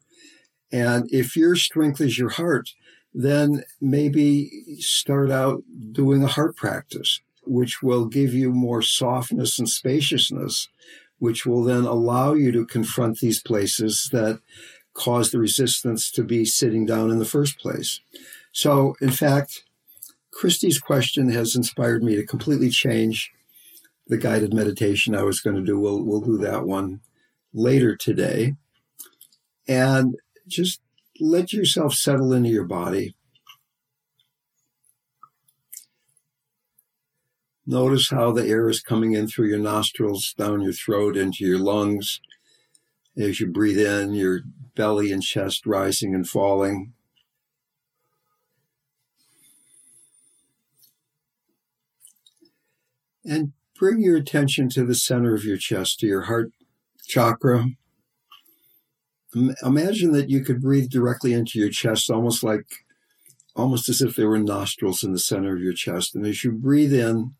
And 0.72 1.08
if 1.12 1.36
your 1.36 1.54
strength 1.54 2.00
is 2.00 2.18
your 2.18 2.30
heart, 2.30 2.70
then 3.18 3.64
maybe 3.80 4.76
start 4.78 5.30
out 5.30 5.62
doing 5.90 6.22
a 6.22 6.26
heart 6.26 6.54
practice, 6.54 7.20
which 7.46 7.82
will 7.82 8.04
give 8.04 8.34
you 8.34 8.52
more 8.52 8.82
softness 8.82 9.58
and 9.58 9.70
spaciousness, 9.70 10.68
which 11.18 11.46
will 11.46 11.64
then 11.64 11.84
allow 11.84 12.34
you 12.34 12.52
to 12.52 12.66
confront 12.66 13.18
these 13.18 13.40
places 13.40 14.10
that 14.12 14.38
cause 14.92 15.30
the 15.30 15.38
resistance 15.38 16.10
to 16.10 16.22
be 16.22 16.44
sitting 16.44 16.84
down 16.84 17.10
in 17.10 17.18
the 17.18 17.24
first 17.24 17.58
place. 17.58 18.00
So, 18.52 18.96
in 19.00 19.10
fact, 19.10 19.64
Christy's 20.30 20.78
question 20.78 21.30
has 21.30 21.56
inspired 21.56 22.02
me 22.02 22.16
to 22.16 22.26
completely 22.26 22.68
change 22.68 23.32
the 24.08 24.18
guided 24.18 24.52
meditation 24.52 25.14
I 25.14 25.22
was 25.22 25.40
going 25.40 25.56
to 25.56 25.62
do. 25.62 25.80
We'll, 25.80 26.02
we'll 26.02 26.20
do 26.20 26.36
that 26.38 26.66
one 26.66 27.00
later 27.54 27.96
today. 27.96 28.56
And 29.66 30.16
just 30.46 30.80
let 31.20 31.52
yourself 31.52 31.94
settle 31.94 32.32
into 32.32 32.50
your 32.50 32.64
body. 32.64 33.14
Notice 37.66 38.10
how 38.10 38.30
the 38.30 38.46
air 38.46 38.68
is 38.68 38.80
coming 38.80 39.12
in 39.12 39.26
through 39.26 39.48
your 39.48 39.58
nostrils, 39.58 40.34
down 40.38 40.60
your 40.60 40.72
throat, 40.72 41.16
into 41.16 41.44
your 41.44 41.58
lungs. 41.58 42.20
As 43.18 43.40
you 43.40 43.48
breathe 43.48 43.80
in, 43.80 44.14
your 44.14 44.40
belly 44.76 45.10
and 45.10 45.22
chest 45.22 45.66
rising 45.66 46.14
and 46.14 46.28
falling. 46.28 46.92
And 53.24 53.52
bring 53.76 54.00
your 54.00 54.16
attention 54.16 54.68
to 54.70 54.84
the 54.84 54.94
center 54.94 55.34
of 55.34 55.44
your 55.44 55.56
chest, 55.56 55.98
to 56.00 56.06
your 56.06 56.22
heart 56.22 56.52
chakra 57.04 57.70
imagine 59.62 60.12
that 60.12 60.30
you 60.30 60.42
could 60.42 60.62
breathe 60.62 60.90
directly 60.90 61.32
into 61.32 61.58
your 61.58 61.70
chest, 61.70 62.10
almost 62.10 62.42
like, 62.42 62.66
almost 63.54 63.88
as 63.88 64.00
if 64.00 64.16
there 64.16 64.28
were 64.28 64.38
nostrils 64.38 65.02
in 65.02 65.12
the 65.12 65.18
center 65.18 65.54
of 65.54 65.62
your 65.62 65.74
chest. 65.74 66.14
And 66.14 66.26
as 66.26 66.42
you 66.42 66.52
breathe 66.52 66.94
in, 66.94 67.34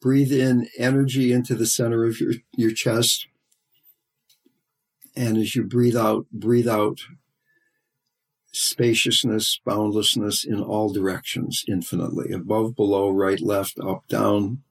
breathe 0.00 0.32
in 0.32 0.68
energy 0.78 1.32
into 1.32 1.54
the 1.54 1.66
center 1.66 2.04
of 2.04 2.20
your, 2.20 2.34
your 2.56 2.72
chest. 2.72 3.28
And 5.16 5.38
as 5.38 5.54
you 5.54 5.62
breathe 5.62 5.96
out, 5.96 6.26
breathe 6.32 6.68
out 6.68 7.00
spaciousness, 8.52 9.60
boundlessness 9.64 10.44
in 10.44 10.60
all 10.60 10.92
directions, 10.92 11.64
infinitely 11.68 12.32
above, 12.32 12.74
below, 12.74 13.10
right, 13.10 13.40
left, 13.40 13.78
up, 13.78 14.06
down. 14.08 14.63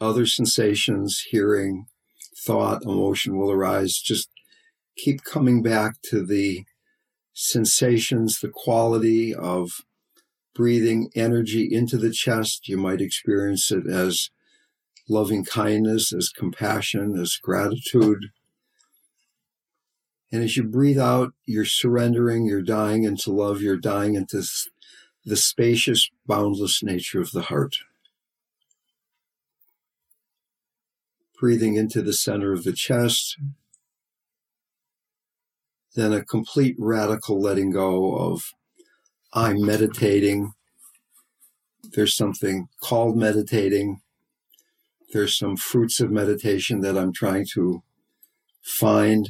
Other 0.00 0.26
sensations, 0.26 1.24
hearing, 1.30 1.86
thought, 2.44 2.82
emotion 2.84 3.38
will 3.38 3.50
arise. 3.50 3.98
Just 3.98 4.28
keep 4.96 5.24
coming 5.24 5.62
back 5.62 5.96
to 6.10 6.24
the 6.24 6.64
sensations, 7.32 8.40
the 8.40 8.48
quality 8.48 9.34
of 9.34 9.70
breathing 10.54 11.10
energy 11.14 11.68
into 11.70 11.98
the 11.98 12.10
chest. 12.10 12.68
You 12.68 12.78
might 12.78 13.00
experience 13.00 13.70
it 13.70 13.86
as 13.86 14.30
loving 15.08 15.44
kindness, 15.44 16.12
as 16.12 16.30
compassion, 16.30 17.18
as 17.18 17.36
gratitude. 17.36 18.30
And 20.32 20.42
as 20.42 20.56
you 20.56 20.64
breathe 20.64 20.98
out, 20.98 21.32
you're 21.44 21.64
surrendering, 21.64 22.46
you're 22.46 22.62
dying 22.62 23.04
into 23.04 23.30
love, 23.30 23.60
you're 23.60 23.76
dying 23.76 24.14
into 24.14 24.42
the 25.24 25.36
spacious, 25.36 26.10
boundless 26.26 26.82
nature 26.82 27.20
of 27.20 27.32
the 27.32 27.42
heart. 27.42 27.76
Breathing 31.38 31.76
into 31.76 32.02
the 32.02 32.12
center 32.12 32.52
of 32.52 32.64
the 32.64 32.72
chest. 32.72 33.36
Then 35.94 36.12
a 36.12 36.24
complete 36.24 36.76
radical 36.78 37.40
letting 37.40 37.70
go 37.70 38.16
of 38.16 38.42
I'm 39.32 39.64
meditating. 39.64 40.52
There's 41.94 42.16
something 42.16 42.68
called 42.82 43.16
meditating. 43.16 44.00
There's 45.12 45.36
some 45.36 45.56
fruits 45.56 46.00
of 46.00 46.10
meditation 46.10 46.80
that 46.80 46.96
I'm 46.98 47.12
trying 47.12 47.46
to 47.54 47.82
find. 48.62 49.28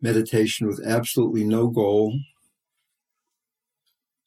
Meditation 0.00 0.66
with 0.66 0.80
absolutely 0.86 1.44
no 1.44 1.68
goal. 1.68 2.18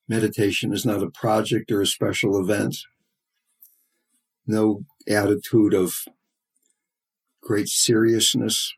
Meditation 0.07 0.73
is 0.73 0.85
not 0.85 1.01
a 1.01 1.09
project 1.09 1.71
or 1.71 1.81
a 1.81 1.85
special 1.85 2.37
event 2.39 2.75
no 4.47 4.85
attitude 5.07 5.73
of 5.73 5.95
great 7.41 7.67
seriousness. 7.67 8.73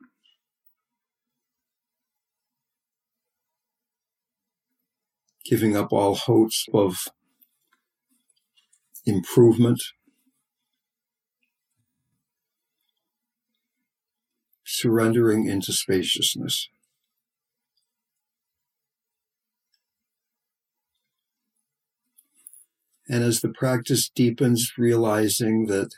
Giving 5.45 5.76
up 5.76 5.91
all 5.91 6.15
hopes 6.15 6.65
of 6.73 7.08
improvement. 9.06 9.82
Surrendering 14.65 15.45
into 15.45 15.73
spaciousness. 15.73 16.69
And 23.10 23.24
as 23.24 23.42
the 23.42 23.50
practice 23.50 24.10
deepens, 24.10 24.74
realizing 24.78 25.66
that 25.68 25.96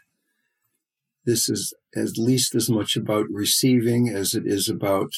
this 1.25 1.49
is 1.49 1.73
at 1.95 2.17
least 2.17 2.55
as 2.55 2.69
much 2.69 2.95
about 2.95 3.25
receiving 3.29 4.09
as 4.09 4.33
it 4.33 4.45
is 4.45 4.69
about 4.69 5.11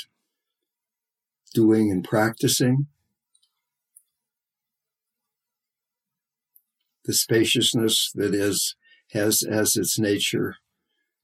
doing 1.53 1.91
and 1.91 2.03
practicing. 2.03 2.87
The 7.05 7.13
spaciousness 7.13 8.11
that 8.15 8.33
is 8.33 8.75
has 9.13 9.41
as 9.43 9.75
its 9.77 9.97
nature. 9.97 10.57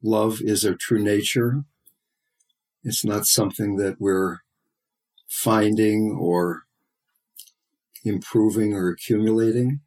Love 0.02 0.40
is 0.42 0.66
our 0.66 0.76
true 0.76 1.04
nature. 1.04 1.66
It's 2.84 3.04
not 3.04 3.26
something 3.26 3.76
that 3.78 4.00
we're 4.00 4.40
finding 5.28 6.18
or 6.20 6.64
improving 8.04 8.74
or 8.74 8.90
accumulating. 8.90 9.82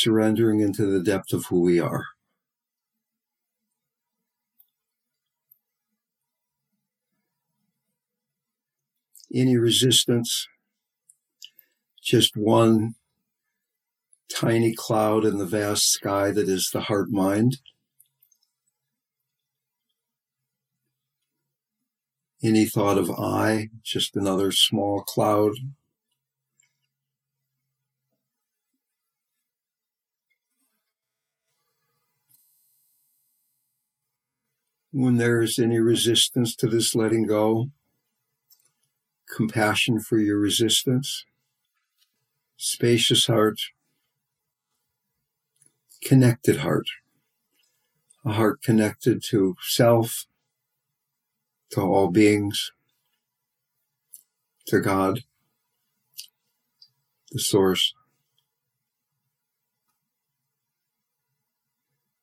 Surrendering 0.00 0.60
into 0.60 0.86
the 0.86 1.02
depth 1.02 1.32
of 1.32 1.46
who 1.46 1.60
we 1.60 1.80
are. 1.80 2.04
Any 9.34 9.56
resistance, 9.58 10.48
just 12.02 12.36
one 12.36 12.94
tiny 14.34 14.74
cloud 14.74 15.24
in 15.24 15.38
the 15.38 15.46
vast 15.46 15.90
sky 15.90 16.30
that 16.30 16.48
is 16.48 16.70
the 16.72 16.82
heart 16.82 17.10
mind. 17.10 17.58
Any 22.42 22.66
thought 22.66 22.98
of 22.98 23.10
I, 23.10 23.68
just 23.82 24.16
another 24.16 24.52
small 24.52 25.02
cloud 25.02 25.52
when 34.98 35.16
there 35.16 35.40
is 35.40 35.60
any 35.60 35.78
resistance 35.78 36.56
to 36.56 36.66
this 36.66 36.92
letting 36.92 37.24
go, 37.24 37.70
compassion 39.32 40.00
for 40.00 40.18
your 40.18 40.40
resistance, 40.40 41.24
spacious 42.56 43.28
heart, 43.28 43.60
connected 46.02 46.56
heart, 46.56 46.88
a 48.24 48.32
heart 48.32 48.60
connected 48.60 49.22
to 49.22 49.54
self, 49.60 50.26
to 51.70 51.80
all 51.80 52.08
beings, 52.08 52.72
to 54.66 54.80
God, 54.80 55.20
the 57.30 57.38
source. 57.38 57.94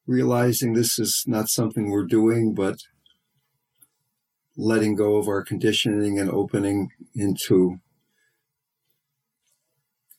Realizing 0.08 0.74
this 0.74 1.00
is 1.00 1.24
not 1.28 1.50
something 1.50 1.90
we're 1.90 2.06
doing, 2.06 2.54
but 2.54 2.78
letting 4.58 4.96
go 4.96 5.18
of 5.18 5.28
our 5.28 5.44
conditioning 5.44 6.20
and 6.20 6.30
opening 6.30 6.90
into 7.14 7.80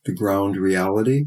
the 0.04 0.14
ground 0.14 0.56
reality. 0.56 1.26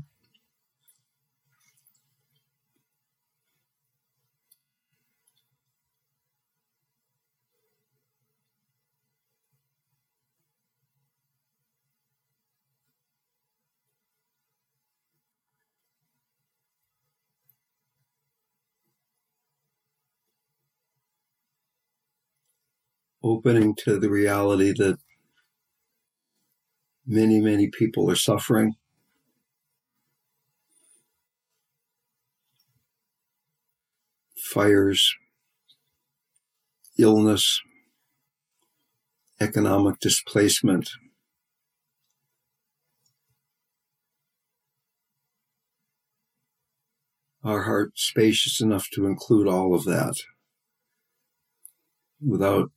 Opening 23.24 23.76
to 23.76 24.00
the 24.00 24.10
reality 24.10 24.74
that 24.78 24.98
many, 27.06 27.42
many 27.42 27.68
people 27.68 28.10
are 28.10 28.16
suffering. 28.16 28.76
Fires, 34.38 35.14
illness, 36.98 37.62
economic 39.40 40.00
displacement. 40.00 40.90
Our 47.44 47.64
heart 47.64 47.92
spacious 47.96 48.60
enough 48.60 48.88
to 48.94 49.06
include 49.06 49.48
all 49.48 49.74
of 49.74 49.86
that 49.86 50.16
without 52.26 52.72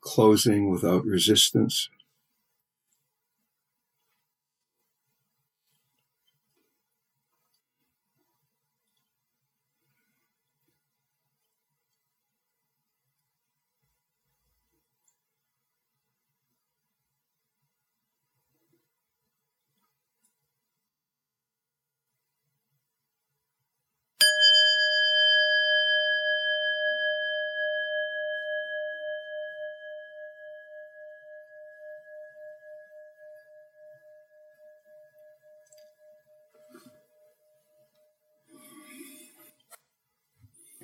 closing, 0.00 0.70
without 0.70 1.04
resistance. 1.04 1.88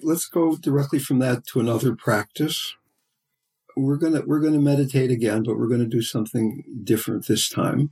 Let's 0.05 0.27
go 0.27 0.57
directly 0.57 0.99
from 0.99 1.19
that 1.21 1.47
to 1.47 1.61
another 1.61 1.97
practice. 1.97 2.77
We're 3.77 3.97
gonna 3.97 4.23
we're 4.25 4.41
gonna 4.41 4.61
meditate 4.61 5.11
again, 5.11 5.43
but 5.43 5.59
we're 5.59 5.69
gonna 5.69 5.87
do 5.87 6.03
something 6.03 6.63
different 6.85 7.27
this 7.27 7.49
time. 7.49 7.91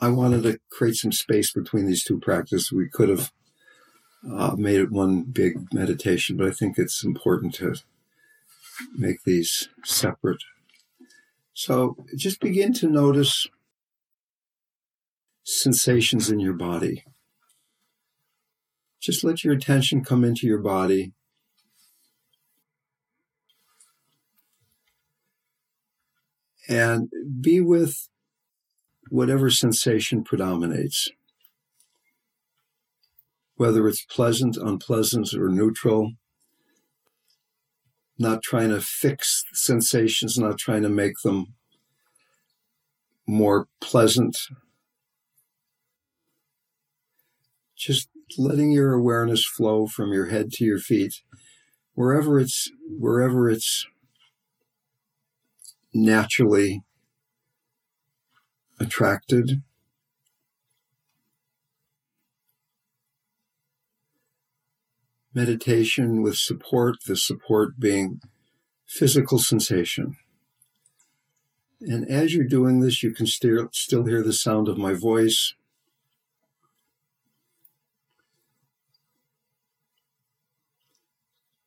I 0.00 0.08
wanted 0.08 0.42
to 0.42 0.58
create 0.70 0.96
some 0.96 1.12
space 1.12 1.52
between 1.52 1.86
these 1.86 2.02
two 2.02 2.18
practices. 2.18 2.72
We 2.72 2.88
could 2.88 3.08
have 3.08 3.30
uh, 4.28 4.56
made 4.56 4.80
it 4.80 4.90
one 4.90 5.22
big 5.22 5.72
meditation, 5.72 6.36
but 6.36 6.48
I 6.48 6.50
think 6.50 6.78
it's 6.78 7.04
important 7.04 7.54
to 7.56 7.74
make 8.96 9.22
these 9.24 9.68
separate. 9.84 10.42
So 11.54 11.96
just 12.16 12.40
begin 12.40 12.72
to 12.74 12.88
notice 12.88 13.46
sensations 15.44 16.30
in 16.30 16.40
your 16.40 16.54
body. 16.54 17.04
Just 19.02 19.24
let 19.24 19.42
your 19.42 19.52
attention 19.52 20.04
come 20.04 20.22
into 20.22 20.46
your 20.46 20.60
body. 20.60 21.12
And 26.68 27.10
be 27.40 27.60
with 27.60 28.08
whatever 29.08 29.50
sensation 29.50 30.22
predominates. 30.22 31.10
Whether 33.56 33.88
it's 33.88 34.04
pleasant, 34.04 34.56
unpleasant, 34.56 35.34
or 35.34 35.48
neutral. 35.48 36.12
Not 38.18 38.42
trying 38.44 38.68
to 38.68 38.80
fix 38.80 39.42
sensations, 39.52 40.38
not 40.38 40.58
trying 40.58 40.82
to 40.82 40.88
make 40.88 41.14
them 41.24 41.54
more 43.26 43.66
pleasant. 43.80 44.38
Just 47.76 48.08
letting 48.38 48.72
your 48.72 48.92
awareness 48.92 49.46
flow 49.46 49.86
from 49.86 50.12
your 50.12 50.26
head 50.26 50.50
to 50.52 50.64
your 50.64 50.78
feet, 50.78 51.14
wherever 51.94 52.38
it's 52.38 52.70
wherever 52.86 53.48
it's 53.48 53.86
naturally 55.94 56.82
attracted. 58.80 59.62
Meditation 65.34 66.22
with 66.22 66.36
support, 66.36 66.96
the 67.06 67.16
support 67.16 67.78
being 67.78 68.20
physical 68.86 69.38
sensation. 69.38 70.16
And 71.80 72.08
as 72.08 72.34
you're 72.34 72.46
doing 72.46 72.80
this, 72.80 73.02
you 73.02 73.12
can 73.12 73.26
still, 73.26 73.68
still 73.72 74.04
hear 74.04 74.22
the 74.22 74.32
sound 74.32 74.68
of 74.68 74.76
my 74.76 74.92
voice. 74.92 75.54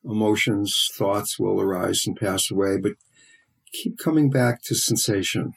Emotions, 0.05 0.89
thoughts 0.93 1.39
will 1.39 1.59
arise 1.59 2.03
and 2.05 2.15
pass 2.15 2.51
away, 2.51 2.77
but 2.77 2.93
keep 3.71 3.97
coming 3.97 4.29
back 4.29 4.61
to 4.63 4.75
sensation. 4.75 5.53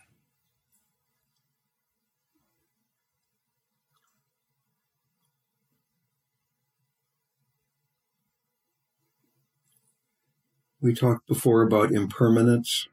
We 10.80 10.94
talked 10.94 11.26
before 11.26 11.62
about 11.62 11.90
impermanence, 11.90 12.86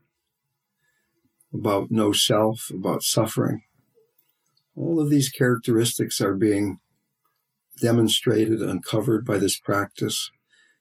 about 1.53 1.91
no 1.91 2.11
self, 2.11 2.71
about 2.73 3.03
suffering. 3.03 3.61
All 4.75 4.99
of 4.99 5.09
these 5.09 5.29
characteristics 5.29 6.19
are 6.19 6.33
being 6.33 6.79
demonstrated, 7.79 8.61
uncovered 8.61 9.23
by 9.23 9.37
this 9.37 9.59
practice 9.59 10.31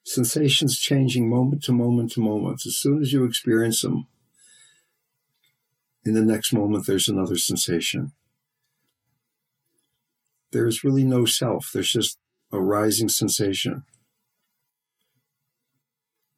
sensations 0.04 0.78
changing 0.78 1.28
moment 1.28 1.64
to 1.64 1.72
moment 1.72 2.12
to 2.12 2.20
moment. 2.20 2.62
As 2.66 2.76
soon 2.76 3.00
as 3.00 3.12
you 3.12 3.24
experience 3.24 3.82
them, 3.82 4.06
in 6.04 6.12
the 6.12 6.22
next 6.22 6.52
moment, 6.52 6.86
there's 6.86 7.08
another 7.08 7.36
sensation. 7.36 8.12
There's 10.52 10.84
really 10.84 11.04
no 11.04 11.24
self, 11.24 11.70
there's 11.72 11.90
just 11.90 12.18
a 12.52 12.60
rising 12.60 13.08
sensation. 13.08 13.84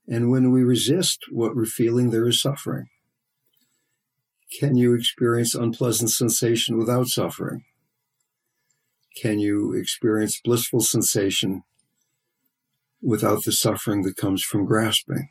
And 0.08 0.30
when 0.30 0.52
we 0.52 0.62
resist 0.62 1.24
what 1.30 1.56
we're 1.56 1.66
feeling, 1.66 2.10
there 2.10 2.28
is 2.28 2.40
suffering. 2.40 2.86
Can 4.60 4.76
you 4.76 4.94
experience 4.94 5.56
unpleasant 5.56 6.10
sensation 6.10 6.78
without 6.78 7.08
suffering? 7.08 7.64
Can 9.20 9.40
you 9.40 9.74
experience 9.74 10.40
blissful 10.42 10.80
sensation 10.80 11.64
without 13.06 13.44
the 13.44 13.52
suffering 13.52 14.02
that 14.02 14.16
comes 14.16 14.42
from 14.42 14.64
grasping. 14.66 15.30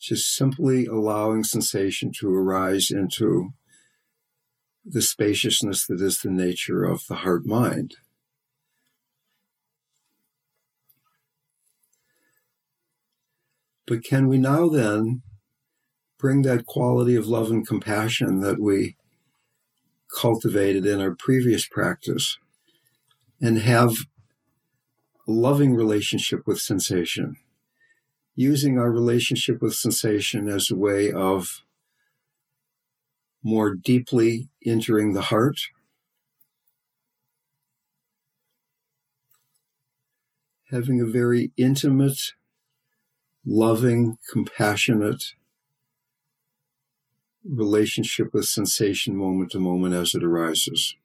Just 0.00 0.34
simply 0.34 0.84
allowing 0.86 1.44
sensation 1.44 2.10
to 2.18 2.28
arise 2.28 2.90
into 2.90 3.50
the 4.84 5.00
spaciousness 5.00 5.86
that 5.86 6.00
is 6.00 6.18
the 6.18 6.30
nature 6.30 6.82
of 6.82 7.06
the 7.08 7.14
heart 7.14 7.46
mind. 7.46 7.94
But 13.86 14.02
can 14.02 14.26
we 14.26 14.38
now 14.38 14.68
then 14.68 15.22
bring 16.18 16.42
that 16.42 16.66
quality 16.66 17.14
of 17.14 17.28
love 17.28 17.48
and 17.52 17.64
compassion 17.64 18.40
that 18.40 18.60
we 18.60 18.96
cultivated 20.12 20.84
in 20.84 21.00
our 21.00 21.14
previous 21.16 21.68
practice 21.68 22.38
and 23.40 23.58
have 23.58 23.94
loving 25.26 25.74
relationship 25.74 26.46
with 26.46 26.60
sensation, 26.60 27.36
using 28.34 28.78
our 28.78 28.90
relationship 28.90 29.62
with 29.62 29.74
sensation 29.74 30.48
as 30.48 30.70
a 30.70 30.76
way 30.76 31.10
of 31.12 31.62
more 33.42 33.74
deeply 33.74 34.48
entering 34.64 35.12
the 35.12 35.22
heart. 35.22 35.58
Having 40.70 41.00
a 41.00 41.06
very 41.06 41.52
intimate, 41.56 42.32
loving, 43.44 44.18
compassionate 44.30 45.34
relationship 47.44 48.32
with 48.32 48.44
sensation 48.44 49.16
moment 49.16 49.50
to 49.50 49.58
moment 49.58 49.94
as 49.94 50.14
it 50.14 50.22
arises. 50.22 50.96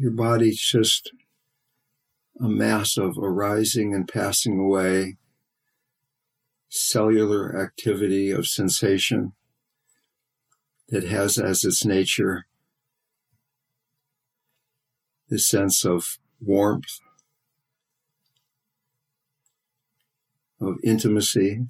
Your 0.00 0.12
body's 0.12 0.60
just 0.60 1.10
a 2.40 2.48
mass 2.48 2.96
of 2.96 3.18
arising 3.18 3.92
and 3.92 4.06
passing 4.06 4.56
away, 4.56 5.16
cellular 6.68 7.60
activity 7.60 8.30
of 8.30 8.46
sensation 8.46 9.32
that 10.88 11.02
has 11.02 11.36
as 11.36 11.64
its 11.64 11.84
nature 11.84 12.46
the 15.28 15.40
sense 15.40 15.84
of 15.84 16.18
warmth, 16.40 17.00
of 20.60 20.76
intimacy. 20.84 21.66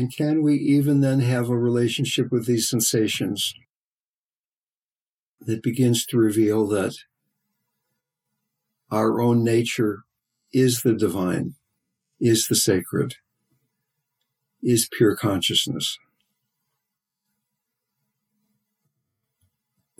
And 0.00 0.10
can 0.10 0.42
we 0.42 0.54
even 0.54 1.02
then 1.02 1.20
have 1.20 1.50
a 1.50 1.58
relationship 1.58 2.32
with 2.32 2.46
these 2.46 2.70
sensations 2.70 3.52
that 5.42 5.62
begins 5.62 6.06
to 6.06 6.16
reveal 6.16 6.66
that 6.68 6.94
our 8.90 9.20
own 9.20 9.44
nature 9.44 10.04
is 10.54 10.80
the 10.80 10.94
divine, 10.94 11.56
is 12.18 12.46
the 12.46 12.54
sacred, 12.54 13.16
is 14.62 14.88
pure 14.90 15.14
consciousness. 15.14 15.98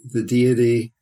The 0.02 0.22
deity, 0.22 0.94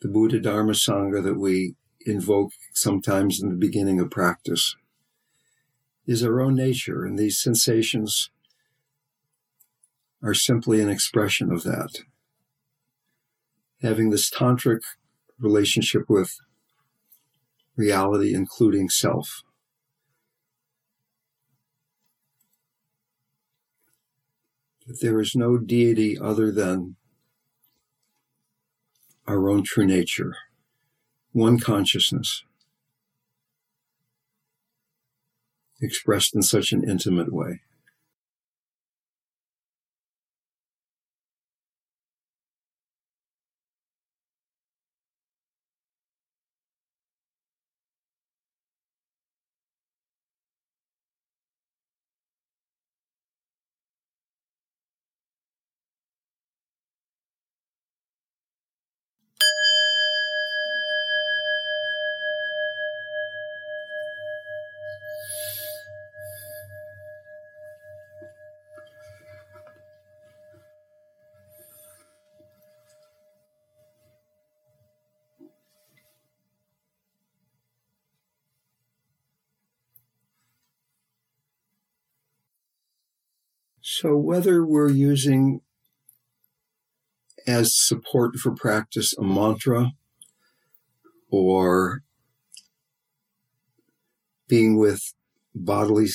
the 0.00 0.08
Buddha 0.08 0.40
Dharma 0.40 0.72
Sangha 0.72 1.22
that 1.22 1.38
we 1.38 1.74
invoke 2.06 2.52
sometimes 2.72 3.42
in 3.42 3.50
the 3.50 3.56
beginning 3.56 4.00
of 4.00 4.10
practice 4.10 4.74
is 6.06 6.22
our 6.22 6.40
own 6.40 6.54
nature, 6.54 7.04
and 7.04 7.18
these 7.18 7.38
sensations 7.38 8.30
are 10.22 10.34
simply 10.34 10.80
an 10.80 10.88
expression 10.88 11.52
of 11.52 11.62
that. 11.64 11.98
Having 13.82 14.10
this 14.10 14.30
tantric 14.30 14.80
relationship 15.38 16.04
with 16.08 16.38
reality, 17.76 18.34
including 18.34 18.88
self. 18.88 19.42
That 24.86 25.00
there 25.00 25.20
is 25.20 25.34
no 25.34 25.58
deity 25.58 26.18
other 26.18 26.52
than 26.52 26.96
our 29.26 29.48
own 29.48 29.62
true 29.64 29.86
nature, 29.86 30.34
one 31.32 31.58
consciousness. 31.58 32.44
Expressed 35.84 36.34
in 36.34 36.42
such 36.42 36.72
an 36.72 36.88
intimate 36.88 37.32
way. 37.32 37.60
So, 84.04 84.18
whether 84.18 84.66
we're 84.66 84.90
using 84.90 85.62
as 87.46 87.74
support 87.74 88.36
for 88.36 88.54
practice 88.54 89.16
a 89.16 89.22
mantra 89.22 89.92
or 91.30 92.02
being 94.46 94.76
with 94.78 95.14
bodily 95.54 96.08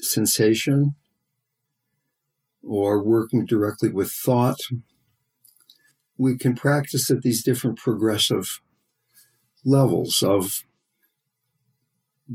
sensation 0.00 0.94
or 2.62 3.02
working 3.02 3.44
directly 3.44 3.88
with 3.88 4.12
thought, 4.12 4.60
we 6.16 6.38
can 6.38 6.54
practice 6.54 7.10
at 7.10 7.22
these 7.22 7.42
different 7.42 7.76
progressive 7.76 8.60
levels 9.64 10.22
of 10.22 10.62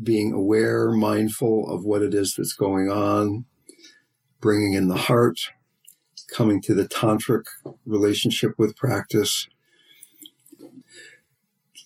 being 0.04 0.34
aware, 0.34 0.92
mindful 0.92 1.66
of 1.74 1.86
what 1.86 2.02
it 2.02 2.14
is 2.14 2.34
that's 2.36 2.52
going 2.52 2.92
on, 2.92 3.46
bringing 4.42 4.74
in 4.74 4.88
the 4.88 4.96
heart, 4.96 5.40
coming 6.32 6.62
to 6.62 6.74
the 6.74 6.88
tantric 6.88 7.46
relationship 7.86 8.54
with 8.58 8.76
practice, 8.76 9.48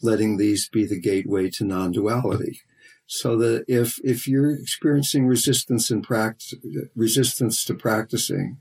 letting 0.02 0.38
these 0.38 0.70
be 0.70 0.86
the 0.86 1.00
gateway 1.00 1.50
to 1.50 1.64
non-duality. 1.64 2.62
So 3.12 3.38
that 3.38 3.66
if 3.68 4.00
if 4.04 4.28
you're 4.28 4.52
experiencing 4.52 5.26
resistance 5.26 5.90
in 5.90 6.04
practice, 6.04 6.54
resistance 6.96 7.66
to 7.66 7.74
practicing 7.74 8.58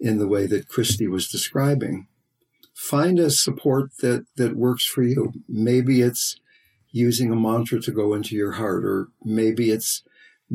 in 0.00 0.18
the 0.18 0.26
way 0.26 0.46
that 0.46 0.68
Christy 0.68 1.06
was 1.06 1.28
describing, 1.28 2.08
find 2.74 3.20
a 3.20 3.30
support 3.30 3.90
that 4.00 4.26
that 4.36 4.56
works 4.56 4.84
for 4.84 5.04
you. 5.04 5.34
Maybe 5.48 6.02
it's 6.02 6.36
using 6.90 7.30
a 7.30 7.36
mantra 7.36 7.80
to 7.82 7.92
go 7.92 8.12
into 8.12 8.34
your 8.34 8.52
heart, 8.52 8.84
or 8.84 9.08
maybe 9.22 9.70
it's 9.70 10.02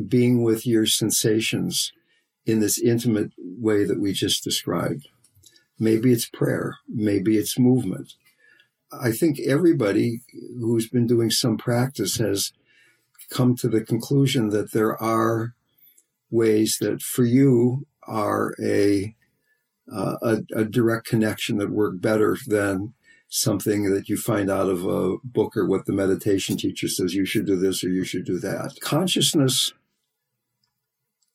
being 0.08 0.42
with 0.42 0.66
your 0.66 0.84
sensations 0.84 1.92
in 2.44 2.60
this 2.60 2.78
intimate 2.78 3.32
way 3.38 3.84
that 3.84 4.00
we 4.00 4.12
just 4.12 4.44
described. 4.44 5.08
Maybe 5.78 6.12
it's 6.12 6.28
prayer, 6.28 6.76
maybe 6.88 7.36
it's 7.36 7.58
movement. 7.58 8.14
I 8.92 9.12
think 9.12 9.40
everybody 9.40 10.20
who's 10.58 10.88
been 10.88 11.06
doing 11.06 11.30
some 11.30 11.56
practice 11.56 12.16
has 12.16 12.52
come 13.30 13.56
to 13.56 13.68
the 13.68 13.80
conclusion 13.80 14.50
that 14.50 14.72
there 14.72 15.00
are 15.02 15.54
ways 16.30 16.78
that 16.80 17.00
for 17.02 17.24
you 17.24 17.86
are 18.06 18.54
a 18.62 19.14
uh, 19.92 20.16
a, 20.22 20.38
a, 20.54 20.64
direct 20.64 21.06
connection 21.06 21.58
that 21.58 21.70
work 21.70 22.00
better 22.00 22.36
than 22.46 22.94
something 23.28 23.92
that 23.92 24.08
you 24.08 24.16
find 24.16 24.48
out 24.48 24.68
of 24.68 24.86
a 24.86 25.16
book 25.24 25.56
or 25.56 25.66
what 25.66 25.86
the 25.86 25.92
meditation 25.92 26.56
teacher 26.56 26.88
says 26.88 27.14
you 27.14 27.26
should 27.26 27.46
do 27.46 27.56
this 27.56 27.82
or 27.82 27.88
you 27.88 28.04
should 28.04 28.24
do 28.24 28.38
that. 28.38 28.78
Consciousness 28.80 29.72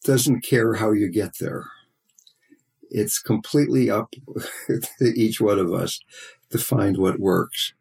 doesn't 0.04 0.42
care 0.42 0.76
how 0.76 0.92
you 0.92 1.10
get 1.10 1.38
there. 1.40 1.66
It's 2.90 3.20
completely 3.20 3.90
up 3.90 4.14
to 5.00 5.06
each 5.06 5.42
one 5.42 5.60
of 5.60 5.74
us 5.74 6.00
to 6.50 6.58
find 6.58 6.98
what 6.98 7.20
works. 7.20 7.74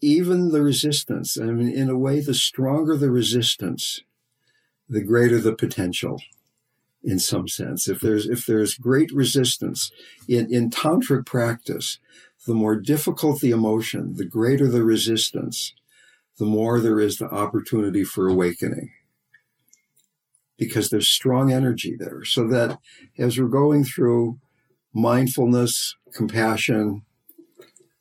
Even 0.00 0.50
the 0.50 0.62
resistance, 0.62 1.38
I 1.38 1.46
mean, 1.46 1.70
in 1.70 1.88
a 1.88 1.98
way, 1.98 2.20
the 2.20 2.34
stronger 2.34 2.96
the 2.96 3.10
resistance, 3.10 4.02
the 4.88 5.02
greater 5.02 5.40
the 5.40 5.54
potential 5.54 6.20
in 7.02 7.18
some 7.18 7.48
sense. 7.48 7.88
If 7.88 8.00
there's, 8.00 8.26
if 8.26 8.46
there's 8.46 8.74
great 8.74 9.10
resistance 9.12 9.90
in, 10.28 10.52
in 10.52 10.70
tantric 10.70 11.26
practice, 11.26 11.98
the 12.46 12.54
more 12.54 12.76
difficult 12.76 13.40
the 13.40 13.50
emotion, 13.50 14.14
the 14.14 14.24
greater 14.24 14.68
the 14.68 14.84
resistance, 14.84 15.74
the 16.38 16.44
more 16.44 16.80
there 16.80 17.00
is 17.00 17.18
the 17.18 17.30
opportunity 17.30 18.04
for 18.04 18.28
awakening 18.28 18.92
because 20.58 20.90
there's 20.90 21.08
strong 21.08 21.52
energy 21.52 21.96
there. 21.98 22.24
So 22.24 22.46
that 22.48 22.78
as 23.16 23.38
we're 23.38 23.48
going 23.48 23.84
through 23.84 24.38
mindfulness, 24.92 25.96
compassion, 26.12 27.02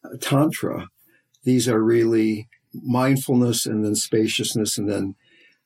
uh, 0.03 0.17
tantra, 0.19 0.87
these 1.43 1.69
are 1.69 1.81
really 1.81 2.49
mindfulness 2.73 3.65
and 3.65 3.85
then 3.85 3.95
spaciousness 3.95 4.77
and 4.77 4.89
then 4.89 5.15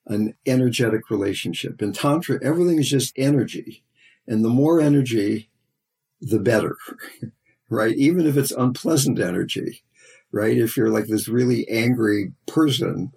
an 0.06 0.36
energetic 0.46 1.10
relationship. 1.10 1.82
In 1.82 1.94
tantra, 1.94 2.40
everything 2.44 2.80
is 2.80 2.90
just 2.90 3.14
energy. 3.18 3.84
And 4.28 4.44
the 4.44 4.50
more 4.50 4.82
energy, 4.82 5.50
the 6.20 6.40
better, 6.40 6.78
right? 7.70 7.96
Even 7.96 8.26
if 8.28 8.38
it's 8.38 8.52
unpleasant 8.52 9.20
energy, 9.20 9.84
right? 10.32 10.58
If 10.58 10.76
you're 10.76 10.90
like 10.90 11.08
this 11.08 11.28
really 11.28 11.68
angry 11.70 12.34
person, 12.48 13.12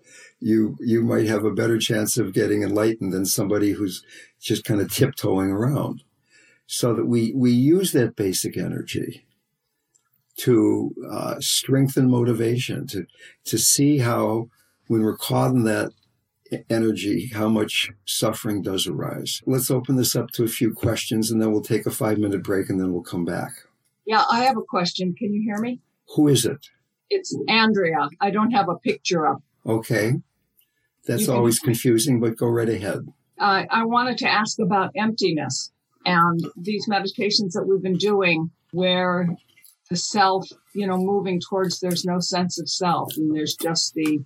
you 0.45 0.77
you 0.79 1.03
might 1.03 1.27
have 1.27 1.45
a 1.45 1.51
better 1.51 1.79
chance 1.79 2.19
of 2.19 2.35
getting 2.35 2.63
enlightened 2.63 3.15
than 3.15 3.25
somebody 3.25 3.73
who's 3.73 4.05
just 4.39 4.63
kind 4.65 4.81
of 4.81 4.93
tiptoeing 4.93 5.51
around. 5.51 6.05
So 6.67 6.93
that 6.95 7.07
we 7.07 7.33
we 7.35 7.51
use 7.51 7.93
that 7.93 8.15
basic 8.15 8.57
energy 8.59 9.25
to 10.39 10.95
uh, 11.11 11.37
strengthen 11.41 12.11
motivation, 12.11 12.87
to 12.89 13.07
to 13.47 13.59
see 13.59 13.99
how 13.99 14.51
when 14.87 15.03
we're 15.03 15.17
caught 15.17 15.53
in 15.53 15.65
that 15.65 15.93
energy, 16.69 17.31
how 17.33 17.49
much 17.49 17.91
suffering 18.05 18.61
does 18.61 18.87
arise. 18.87 19.41
Let's 19.47 19.71
open 19.71 19.97
this 19.97 20.15
up 20.15 20.31
to 20.33 20.45
a 20.45 20.49
few 20.49 20.75
questions, 20.75 21.31
and 21.31 21.41
then 21.41 21.53
we'll 21.53 21.63
take 21.63 21.87
a 21.87 21.91
five 21.91 22.19
minute 22.19 22.43
break, 22.43 22.69
and 22.69 22.79
then 22.79 22.93
we'll 22.93 23.03
come 23.03 23.25
back. 23.25 23.53
Yeah, 24.05 24.25
I 24.31 24.45
have 24.45 24.59
a 24.59 24.63
question. 24.63 25.15
Can 25.15 25.33
you 25.33 25.43
hear 25.43 25.59
me? 25.59 25.81
Who 26.17 26.29
is 26.29 26.45
it? 26.45 26.67
It's 27.09 27.35
Andrea. 27.49 28.11
I 28.21 28.31
don't 28.31 28.51
have 28.51 28.69
a 28.69 28.77
picture 28.77 29.27
up. 29.27 29.43
Okay. 29.67 30.21
That's 31.07 31.27
can- 31.27 31.35
always 31.35 31.59
confusing, 31.59 32.21
but 32.21 32.37
go 32.37 32.47
right 32.49 32.69
ahead. 32.69 33.07
Uh, 33.39 33.65
I 33.71 33.85
wanted 33.85 34.19
to 34.19 34.29
ask 34.29 34.59
about 34.61 34.91
emptiness 34.97 35.73
and 36.07 36.41
these 36.57 36.87
meditations 36.87 37.53
that 37.55 37.65
we've 37.67 37.83
been 37.83 37.97
doing 37.99 38.51
where 38.73 39.29
the 39.91 39.97
self, 39.97 40.47
you 40.75 40.87
know, 40.87 40.97
moving 40.97 41.41
towards 41.41 41.81
there's 41.81 42.05
no 42.05 42.21
sense 42.21 42.59
of 42.61 42.69
self 42.69 43.17
and 43.17 43.35
there's 43.35 43.55
just 43.57 43.93
the 43.95 44.25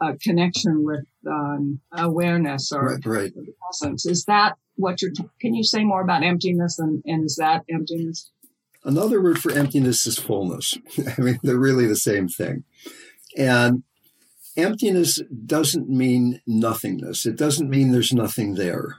uh, 0.00 0.12
connection 0.22 0.82
with 0.84 1.04
um, 1.26 1.80
awareness 1.92 2.72
or 2.72 2.94
Right, 3.04 3.06
right. 3.06 3.32
presence. 3.68 4.06
Is 4.06 4.24
that 4.24 4.54
what 4.76 5.02
you're, 5.02 5.10
t- 5.12 5.24
can 5.40 5.54
you 5.54 5.62
say 5.62 5.84
more 5.84 6.00
about 6.02 6.22
emptiness 6.22 6.78
and, 6.78 7.02
and 7.04 7.24
is 7.24 7.36
that 7.36 7.64
emptiness? 7.70 8.30
Another 8.82 9.22
word 9.22 9.38
for 9.38 9.52
emptiness 9.52 10.06
is 10.06 10.18
fullness. 10.18 10.78
I 11.18 11.20
mean, 11.20 11.38
they're 11.42 11.58
really 11.58 11.86
the 11.86 11.96
same 11.96 12.28
thing. 12.28 12.64
And 13.36 13.82
emptiness 14.60 15.20
doesn't 15.46 15.88
mean 15.88 16.40
nothingness. 16.46 17.26
It 17.26 17.36
doesn't 17.36 17.70
mean 17.70 17.92
there's 17.92 18.12
nothing 18.12 18.54
there. 18.54 18.98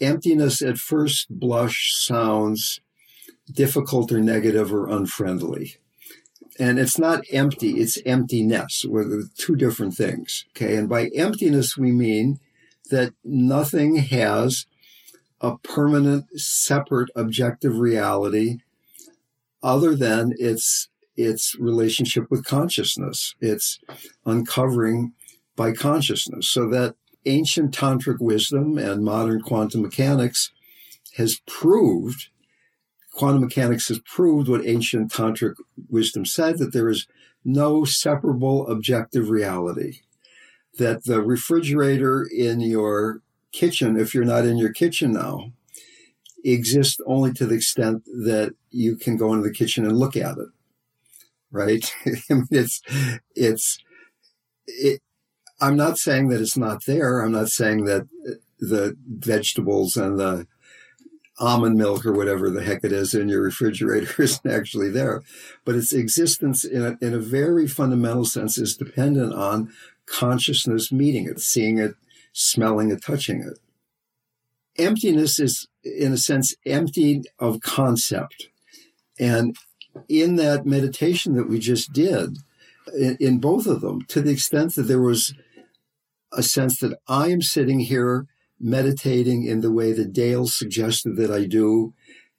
Emptiness 0.00 0.62
at 0.62 0.78
first 0.78 1.26
blush 1.30 1.92
sounds 1.94 2.80
difficult 3.50 4.12
or 4.12 4.20
negative 4.20 4.72
or 4.72 4.88
unfriendly. 4.88 5.76
And 6.58 6.78
it's 6.78 6.98
not 6.98 7.24
empty, 7.32 7.80
it's 7.80 7.98
emptiness, 8.06 8.84
where 8.88 9.04
the 9.04 9.28
two 9.36 9.56
different 9.56 9.94
things. 9.94 10.46
Okay. 10.50 10.76
And 10.76 10.88
by 10.88 11.08
emptiness, 11.14 11.76
we 11.76 11.92
mean 11.92 12.38
that 12.90 13.12
nothing 13.24 13.96
has 13.96 14.66
a 15.40 15.58
permanent, 15.58 16.40
separate, 16.40 17.10
objective 17.14 17.78
reality 17.78 18.58
other 19.62 19.94
than 19.94 20.32
its 20.38 20.88
its 21.16 21.56
relationship 21.58 22.30
with 22.30 22.44
consciousness. 22.44 23.34
It's 23.40 23.78
uncovering 24.24 25.12
by 25.56 25.72
consciousness. 25.72 26.48
So 26.48 26.68
that 26.70 26.94
ancient 27.24 27.74
tantric 27.74 28.20
wisdom 28.20 28.78
and 28.78 29.04
modern 29.04 29.40
quantum 29.40 29.82
mechanics 29.82 30.52
has 31.16 31.40
proved 31.46 32.28
quantum 33.16 33.40
mechanics 33.40 33.88
has 33.88 33.98
proved 34.00 34.48
what 34.48 34.66
ancient 34.66 35.10
tantric 35.10 35.54
wisdom 35.88 36.24
said 36.24 36.58
that 36.58 36.72
there 36.72 36.88
is 36.88 37.08
no 37.44 37.84
separable 37.84 38.66
objective 38.68 39.30
reality 39.30 40.00
that 40.78 41.04
the 41.04 41.22
refrigerator 41.22 42.28
in 42.30 42.60
your 42.60 43.22
kitchen 43.52 43.98
if 43.98 44.14
you're 44.14 44.24
not 44.24 44.44
in 44.44 44.58
your 44.58 44.72
kitchen 44.72 45.12
now 45.12 45.50
exists 46.44 47.00
only 47.06 47.32
to 47.32 47.46
the 47.46 47.54
extent 47.54 48.04
that 48.04 48.54
you 48.70 48.94
can 48.96 49.16
go 49.16 49.32
into 49.32 49.42
the 49.42 49.54
kitchen 49.54 49.86
and 49.86 49.96
look 49.96 50.16
at 50.16 50.36
it 50.36 50.48
right? 51.50 51.92
I 52.06 52.34
mean 52.34 52.46
it's 52.50 52.80
it's 53.34 53.78
it 54.66 55.00
i'm 55.60 55.76
not 55.76 55.98
saying 55.98 56.28
that 56.28 56.40
it's 56.40 56.56
not 56.56 56.84
there. 56.86 57.20
I'm 57.20 57.32
not 57.32 57.48
saying 57.48 57.84
that 57.84 58.02
uh, 58.28 58.32
the 58.58 58.96
vegetables 59.06 59.96
and 59.96 60.18
the 60.18 60.46
almond 61.38 61.76
milk 61.76 62.06
or 62.06 62.12
whatever 62.12 62.48
the 62.48 62.62
heck 62.62 62.82
it 62.82 62.92
is 62.92 63.14
in 63.14 63.28
your 63.28 63.42
refrigerator 63.42 64.22
isn't 64.22 64.50
actually 64.50 64.90
there. 64.90 65.22
But 65.64 65.74
its 65.74 65.92
existence 65.92 66.64
in 66.64 66.82
a, 66.84 67.04
in 67.04 67.14
a 67.14 67.18
very 67.18 67.66
fundamental 67.68 68.24
sense 68.24 68.58
is 68.58 68.76
dependent 68.76 69.34
on 69.34 69.72
consciousness 70.06 70.92
meeting 70.92 71.26
it 71.26 71.40
seeing 71.40 71.78
it 71.78 71.94
smelling 72.32 72.90
it 72.90 73.02
touching 73.02 73.42
it. 73.42 73.58
Emptiness 74.78 75.38
is 75.38 75.68
in 75.82 76.12
a 76.12 76.18
sense 76.18 76.54
empty 76.66 77.22
of 77.38 77.60
concept. 77.60 78.48
And 79.18 79.56
in 80.08 80.36
that 80.36 80.66
meditation 80.66 81.34
that 81.34 81.48
we 81.48 81.58
just 81.58 81.92
did 81.92 82.38
in, 82.96 83.16
in 83.20 83.38
both 83.38 83.66
of 83.66 83.80
them 83.80 84.02
to 84.06 84.20
the 84.20 84.30
extent 84.30 84.74
that 84.74 84.82
there 84.82 85.00
was 85.00 85.34
a 86.32 86.42
sense 86.42 86.78
that 86.80 86.98
i 87.08 87.28
am 87.28 87.42
sitting 87.42 87.80
here 87.80 88.26
meditating 88.58 89.44
in 89.44 89.60
the 89.60 89.72
way 89.72 89.92
that 89.92 90.12
dale 90.12 90.46
suggested 90.46 91.16
that 91.16 91.30
i 91.30 91.44
do 91.44 91.92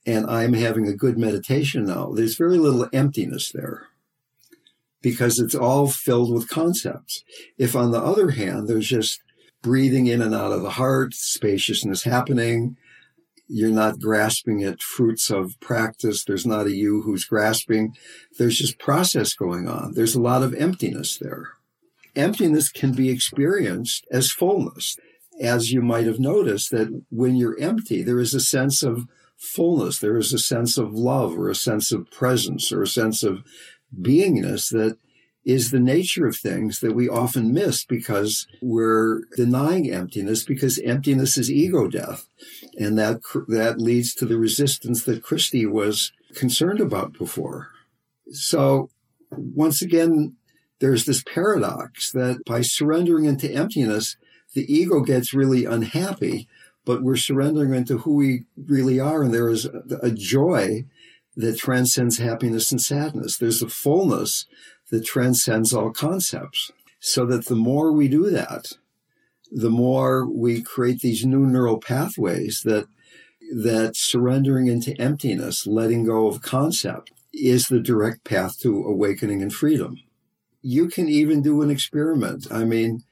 and 0.06 0.26
i'm 0.28 0.54
having 0.54 0.88
a 0.88 0.94
good 0.94 1.18
meditation 1.18 1.86
now 1.86 2.12
there's 2.14 2.36
very 2.36 2.58
little 2.58 2.88
emptiness 2.94 3.52
there 3.52 3.88
because 5.02 5.40
it's 5.40 5.56
all 5.56 5.88
filled 5.88 6.34
with 6.34 6.50
concepts 6.50 7.24
if 7.58 7.76
on 7.76 7.92
the 7.92 8.02
other 8.02 8.32
hand 8.32 8.68
there's 8.68 8.88
just 8.88 9.22
breathing 9.62 10.08
in 10.08 10.22
and 10.22 10.34
out 10.34 10.52
of 10.52 10.62
the 10.62 10.72
heart, 10.72 11.14
spaciousness 11.14 12.04
happening. 12.04 12.78
You're 13.48 13.72
not 13.72 14.00
grasping 14.00 14.64
at 14.64 14.82
fruits 14.82 15.30
of 15.30 15.60
practice. 15.60 16.24
There's 16.24 16.46
not 16.46 16.68
a 16.68 16.76
you 16.76 17.02
who's 17.04 17.26
grasping. 17.26 17.96
There's 18.38 18.58
just 18.58 18.80
process 18.80 19.34
going 19.34 19.68
on. 19.68 19.94
There's 19.94 20.16
a 20.16 20.22
lot 20.22 20.44
of 20.44 20.54
emptiness 20.54 21.18
there. 21.18 21.54
Emptiness 22.16 22.70
can 22.70 22.94
be 22.94 23.10
experienced 23.10 24.06
as 24.12 24.32
fullness. 24.32 24.98
As 25.40 25.72
you 25.72 25.82
might 25.82 26.08
have 26.08 26.20
noticed 26.20 26.72
that 26.72 27.04
when 27.10 27.36
you're 27.36 27.60
empty, 27.60 28.02
there 28.02 28.20
is 28.20 28.34
a 28.34 28.40
sense 28.40 28.84
of 28.84 29.06
fullness. 29.38 30.00
There 30.00 30.18
is 30.18 30.34
a 30.34 30.40
sense 30.40 30.78
of 30.78 30.94
love 30.94 31.38
or 31.38 31.50
a 31.50 31.56
sense 31.56 31.92
of 31.92 32.10
presence 32.10 32.72
or 32.72 32.82
a 32.82 32.88
sense 32.88 33.24
of 33.24 33.44
beingness 33.96 34.70
that 34.72 34.98
is 35.48 35.72
the 35.72 35.80
nature 35.80 36.28
of 36.28 36.36
things 36.36 36.82
that 36.82 36.94
we 36.94 37.08
often 37.08 37.54
miss 37.54 37.86
because 37.86 38.46
we're 38.62 39.22
denying 39.38 39.90
emptiness 39.90 40.44
because 40.44 40.78
emptiness 40.80 41.38
is 41.38 41.50
ego 41.50 41.88
death. 41.88 42.28
And 42.78 42.98
that, 42.98 43.22
that 43.48 43.80
leads 43.80 44.14
to 44.16 44.26
the 44.26 44.38
resistance 44.38 45.04
that 45.04 45.24
Christie 45.24 45.66
was 45.66 46.12
concerned 46.36 46.80
about 46.80 47.14
before. 47.14 47.72
So 48.32 48.90
once 49.32 49.82
again, 49.82 50.36
there's 50.80 51.06
this 51.06 51.24
paradox 51.24 52.12
that 52.12 52.46
by 52.46 52.62
surrendering 52.62 53.26
into 53.26 53.52
emptiness, 53.52 54.16
the 54.54 54.72
ego 54.72 55.02
gets 55.02 55.34
really 55.34 55.66
unhappy, 55.66 56.48
but 56.86 57.02
we're 57.02 57.18
surrendering 57.18 57.74
into 57.74 58.00
who 58.00 58.14
we 58.14 58.44
really 58.56 59.00
are. 59.00 59.24
And 59.24 59.34
there 59.34 59.50
is 59.50 59.66
a, 59.66 59.82
a 60.04 60.12
joy 60.12 60.86
that 61.36 61.58
transcends 61.58 62.18
happiness 62.18 62.72
and 62.72 62.82
sadness. 62.82 63.38
There's 63.38 63.62
a 63.62 63.70
fullness 63.70 64.46
that 64.92 65.06
transcends 65.06 65.74
all 65.74 65.92
concepts. 65.92 66.72
So 67.00 67.26
that 67.28 67.46
the 67.46 67.56
more 67.56 67.92
we 67.92 68.08
do 68.08 68.30
that, 68.32 68.74
the 69.52 69.70
more 69.70 70.26
we 70.30 70.62
create 70.62 71.02
these 71.02 71.26
new 71.26 71.46
neural 71.46 71.80
pathways 71.80 72.62
that 72.66 72.88
that 73.54 73.96
surrendering 73.96 74.68
into 74.68 75.00
emptiness, 75.00 75.66
letting 75.66 76.06
go 76.06 76.28
of 76.28 76.42
concept, 76.42 77.12
is 77.34 77.68
the 77.68 77.80
direct 77.80 78.24
path 78.24 78.60
to 78.60 78.84
awakening 78.84 79.42
and 79.42 79.54
freedom. 79.54 79.98
You 80.62 80.90
can 80.90 81.08
even 81.08 81.42
do 81.42 81.62
an 81.62 81.70
experiment. 81.70 82.48
I 82.52 82.66
mean, 82.66 83.04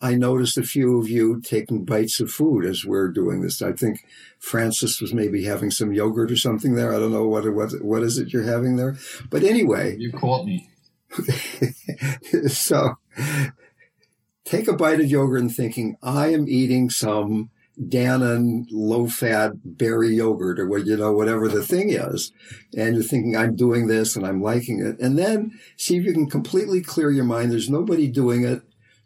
I 0.00 0.14
noticed 0.14 0.58
a 0.58 0.62
few 0.62 0.98
of 0.98 1.08
you 1.08 1.40
taking 1.40 1.84
bites 1.84 2.20
of 2.20 2.30
food 2.30 2.64
as 2.64 2.84
we're 2.84 3.08
doing 3.08 3.40
this. 3.40 3.62
I 3.62 3.72
think 3.72 4.04
Francis 4.38 5.00
was 5.00 5.14
maybe 5.14 5.44
having 5.44 5.70
some 5.70 5.92
yogurt 5.92 6.32
or 6.32 6.36
something 6.36 6.74
there. 6.74 6.94
I 6.94 6.98
don't 6.98 7.12
know 7.12 7.28
what 7.28 7.48
what 7.54 7.70
what 7.82 8.02
is 8.02 8.18
it 8.18 8.32
you're 8.32 8.42
having 8.42 8.76
there, 8.76 8.96
but 9.30 9.44
anyway, 9.44 9.96
You 9.96 10.10
caught 10.10 10.44
me. 10.44 10.68
so 12.48 12.96
take 14.52 14.68
a 14.68 14.74
bite 14.74 15.00
of 15.00 15.10
yogurt 15.10 15.40
and 15.40 15.54
thinking, 15.54 15.96
I 16.02 16.28
am 16.28 16.46
eating 16.46 16.90
some 16.90 17.50
Dannon 17.80 18.66
low 18.70 19.06
fat 19.06 19.52
berry 19.64 20.14
yogurt 20.16 20.60
or 20.60 20.68
what, 20.68 20.84
you 20.84 20.98
know, 20.98 21.12
whatever 21.12 21.48
the 21.48 21.62
thing 21.62 21.88
is. 21.88 22.32
And 22.76 22.94
you're 22.94 23.02
thinking, 23.02 23.34
I'm 23.34 23.56
doing 23.56 23.86
this 23.86 24.14
and 24.14 24.26
I'm 24.26 24.42
liking 24.42 24.84
it. 24.84 25.00
And 25.00 25.18
then 25.18 25.58
see 25.78 25.96
if 25.96 26.04
you 26.04 26.12
can 26.12 26.28
completely 26.28 26.82
clear 26.82 27.10
your 27.10 27.24
mind. 27.24 27.50
There's 27.50 27.70
nobody 27.70 28.08
doing 28.08 28.44
it. 28.44 28.60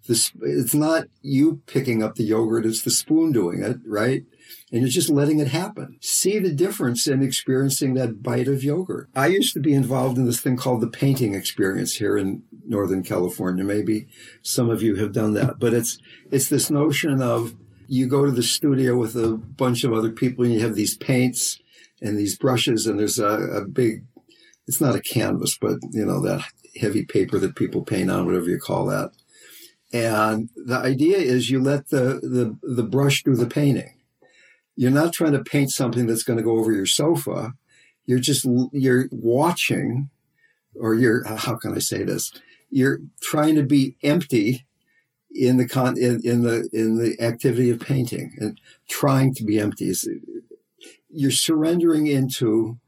This, 0.07 0.33
it's 0.43 0.75
not 0.75 1.07
you 1.23 1.63
picking 1.67 2.03
up 2.03 2.15
the 2.15 2.25
yogurt. 2.25 2.67
It's 2.67 2.83
the 2.83 2.91
spoon 2.91 3.33
doing 3.33 3.63
it, 3.63 3.79
right? 3.87 4.25
and 4.73 4.81
you're 4.81 4.91
just 4.91 5.11
letting 5.11 5.39
it 5.39 5.49
happen. 5.49 5.97
See 6.01 6.39
the 6.39 6.53
difference 6.53 7.07
in 7.07 7.23
experiencing 7.23 7.95
that 7.95 8.23
bite 8.23 8.49
of 8.49 8.65
yogurt. 8.65 9.09
I 9.15 9.29
used 9.29 9.55
to 9.55 9.61
be 9.61 9.75
involved 9.75 10.19
in 10.19 10.27
this 10.27 10.41
thing 10.41 10.57
called 10.57 10.81
the 10.81 10.89
painting 10.89 11.35
experience 11.35 11.95
here 11.95 12.19
in 12.19 12.43
Northern 12.67 13.03
California. 13.03 13.65
Maybe 13.65 14.09
some 14.43 14.69
of 14.69 14.83
you 14.83 14.97
have 14.97 15.13
done 15.13 15.35
that, 15.35 15.59
but 15.59 15.73
it's, 15.73 15.99
it's 16.31 16.49
this 16.49 16.71
notion 16.71 17.23
of 17.23 17.55
you 17.87 18.09
go 18.09 18.25
to 18.25 18.33
the 18.33 18.43
studio 18.43 18.97
with 18.97 19.15
a 19.15 19.37
bunch 19.37 19.85
of 19.85 19.93
other 19.93 20.11
people 20.11 20.45
and 20.45 20.53
you 20.53 20.61
have 20.61 20.75
these 20.75 20.97
paints 20.97 21.61
and 22.03 22.19
these 22.19 22.37
brushes 22.37 22.87
and 22.87 22.99
there's 22.99 23.19
a, 23.19 23.27
a 23.27 23.65
big, 23.65 24.05
it's 24.67 24.81
not 24.81 24.97
a 24.97 25.01
canvas, 25.01 25.57
but 25.61 25.79
you 25.93 26.05
know, 26.05 26.21
that 26.23 26.45
heavy 26.81 27.05
paper 27.05 27.39
that 27.39 27.55
people 27.55 27.85
paint 27.85 28.11
on, 28.11 28.27
whatever 28.27 28.47
you 28.47 28.59
call 28.59 28.87
that. 28.87 29.13
And 29.93 30.51
the 30.57 30.77
idea 30.77 31.19
is 31.19 31.51
you 31.51 31.61
let 31.61 31.91
the, 31.91 32.21
the, 32.23 32.59
the 32.63 32.83
brush 32.83 33.23
do 33.23 33.35
the 33.35 33.47
painting 33.47 33.97
you're 34.77 34.91
not 34.91 35.15
trying 35.15 35.33
to 35.33 35.43
paint 35.43 35.71
something 35.71 36.07
that's 36.07 36.23
going 36.23 36.37
to 36.37 36.43
go 36.43 36.59
over 36.59 36.71
your 36.71 36.87
sofa. 36.87 37.55
You're 38.05 38.21
just, 38.21 38.47
you're 38.73 39.09
watching 39.11 40.11
or 40.79 40.95
you're, 40.95 41.25
how 41.25 41.57
can 41.57 41.75
I 41.75 41.79
say 41.79 42.05
this? 42.05 42.31
You're 42.71 43.01
trying 43.21 43.55
to 43.55 43.63
be 43.63 43.97
empty 44.03 44.67
in 45.35 45.57
the 45.57 45.67
con, 45.67 45.99
in, 45.99 46.21
in 46.25 46.43
the, 46.43 46.69
in 46.73 46.99
the 46.99 47.17
activity 47.21 47.71
of 47.71 47.81
painting 47.81 48.37
and 48.39 48.61
trying 48.89 49.35
to 49.35 49.45
be 49.45 49.59
empty. 49.59 49.93
You're 51.09 51.31
surrendering 51.31 52.07
into 52.07 52.79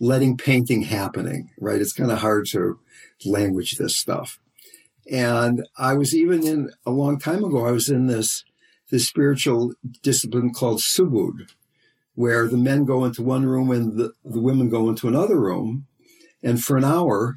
letting 0.00 0.36
painting 0.36 0.82
happening, 0.82 1.50
right? 1.60 1.80
It's 1.80 1.92
kind 1.92 2.10
of 2.10 2.18
hard 2.18 2.46
to 2.48 2.80
language 3.24 3.72
this 3.72 3.96
stuff. 3.96 4.40
And 5.10 5.66
I 5.76 5.94
was 5.94 6.14
even 6.14 6.46
in 6.46 6.70
a 6.86 6.90
long 6.90 7.18
time 7.18 7.44
ago, 7.44 7.66
I 7.66 7.72
was 7.72 7.88
in 7.88 8.06
this, 8.06 8.44
this 8.90 9.06
spiritual 9.06 9.74
discipline 10.02 10.52
called 10.52 10.80
subud, 10.80 11.50
where 12.14 12.48
the 12.48 12.56
men 12.56 12.84
go 12.84 13.04
into 13.04 13.22
one 13.22 13.44
room 13.44 13.70
and 13.70 13.98
the, 13.98 14.12
the 14.24 14.40
women 14.40 14.68
go 14.70 14.88
into 14.88 15.08
another 15.08 15.38
room. 15.38 15.86
And 16.42 16.62
for 16.62 16.76
an 16.76 16.84
hour, 16.84 17.34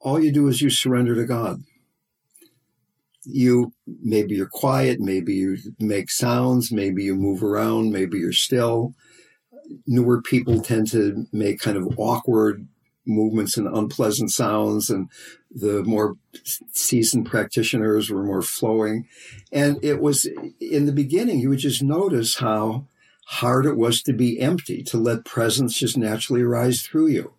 all 0.00 0.22
you 0.22 0.32
do 0.32 0.48
is 0.48 0.62
you 0.62 0.70
surrender 0.70 1.14
to 1.14 1.24
God. 1.24 1.62
You, 3.24 3.74
maybe 3.86 4.34
you're 4.34 4.48
quiet, 4.48 4.98
maybe 4.98 5.34
you 5.34 5.58
make 5.78 6.10
sounds, 6.10 6.72
maybe 6.72 7.04
you 7.04 7.14
move 7.14 7.44
around, 7.44 7.92
maybe 7.92 8.18
you're 8.18 8.32
still. 8.32 8.94
Newer 9.86 10.22
people 10.22 10.60
tend 10.60 10.90
to 10.90 11.26
make 11.32 11.60
kind 11.60 11.76
of 11.76 11.92
awkward 11.96 12.66
movements 13.10 13.56
and 13.56 13.66
unpleasant 13.66 14.30
sounds, 14.30 14.88
and 14.88 15.08
the 15.50 15.82
more 15.82 16.16
seasoned 16.72 17.26
practitioners 17.26 18.10
were 18.10 18.22
more 18.22 18.42
flowing. 18.42 19.06
And 19.52 19.82
it 19.84 20.00
was 20.00 20.28
in 20.60 20.86
the 20.86 20.92
beginning, 20.92 21.40
you 21.40 21.50
would 21.50 21.58
just 21.58 21.82
notice 21.82 22.38
how 22.38 22.86
hard 23.26 23.66
it 23.66 23.76
was 23.76 24.02
to 24.02 24.12
be 24.12 24.40
empty, 24.40 24.82
to 24.84 24.96
let 24.96 25.24
presence 25.24 25.78
just 25.78 25.96
naturally 25.96 26.42
arise 26.42 26.82
through 26.82 27.08
you. 27.08 27.34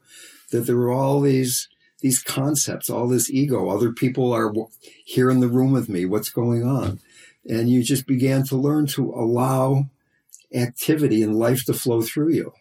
That 0.51 0.61
there 0.61 0.77
were 0.77 0.91
all 0.91 1.21
these 1.21 1.67
these 2.01 2.21
concepts, 2.21 2.89
all 2.89 3.07
this 3.07 3.29
ego. 3.29 3.69
Other 3.69 3.91
people 3.91 4.33
are 4.33 4.51
here 5.05 5.29
in 5.29 5.39
the 5.39 5.47
room 5.47 5.71
with 5.71 5.87
me. 5.87 6.05
What's 6.05 6.29
going 6.29 6.63
on? 6.63 6.99
And 7.47 7.69
you 7.69 7.83
just 7.83 8.07
began 8.07 8.43
to 8.45 8.57
learn 8.57 8.87
to 8.87 9.11
allow 9.11 9.85
activity 10.53 11.23
and 11.23 11.35
life 11.35 11.63
to 11.65 11.73
flow 11.73 12.01
through 12.01 12.33
you. 12.33 12.53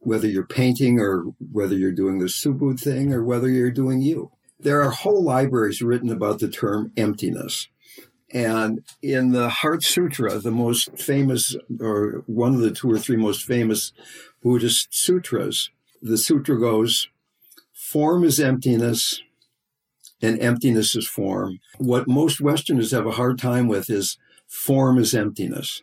Whether 0.00 0.28
you're 0.28 0.46
painting 0.46 0.98
or 0.98 1.24
whether 1.52 1.76
you're 1.76 1.92
doing 1.92 2.18
the 2.18 2.26
subud 2.26 2.80
thing 2.80 3.12
or 3.12 3.22
whether 3.22 3.48
you're 3.48 3.70
doing 3.70 4.00
you. 4.00 4.32
There 4.58 4.82
are 4.82 4.90
whole 4.90 5.22
libraries 5.22 5.82
written 5.82 6.10
about 6.10 6.38
the 6.38 6.48
term 6.48 6.92
emptiness. 6.96 7.68
And 8.32 8.84
in 9.02 9.32
the 9.32 9.48
Heart 9.48 9.82
Sutra, 9.82 10.38
the 10.38 10.50
most 10.50 10.96
famous, 10.96 11.56
or 11.80 12.22
one 12.26 12.54
of 12.54 12.60
the 12.60 12.70
two 12.70 12.90
or 12.90 12.98
three 12.98 13.16
most 13.16 13.44
famous 13.44 13.92
Buddhist 14.42 14.94
sutras, 14.94 15.70
the 16.00 16.16
sutra 16.16 16.58
goes, 16.58 17.08
form 17.72 18.24
is 18.24 18.38
emptiness 18.38 19.20
and 20.22 20.40
emptiness 20.40 20.94
is 20.94 21.08
form. 21.08 21.58
What 21.78 22.06
most 22.06 22.40
Westerners 22.40 22.92
have 22.92 23.06
a 23.06 23.12
hard 23.12 23.38
time 23.38 23.66
with 23.66 23.90
is 23.90 24.16
form 24.46 24.98
is 24.98 25.14
emptiness. 25.14 25.82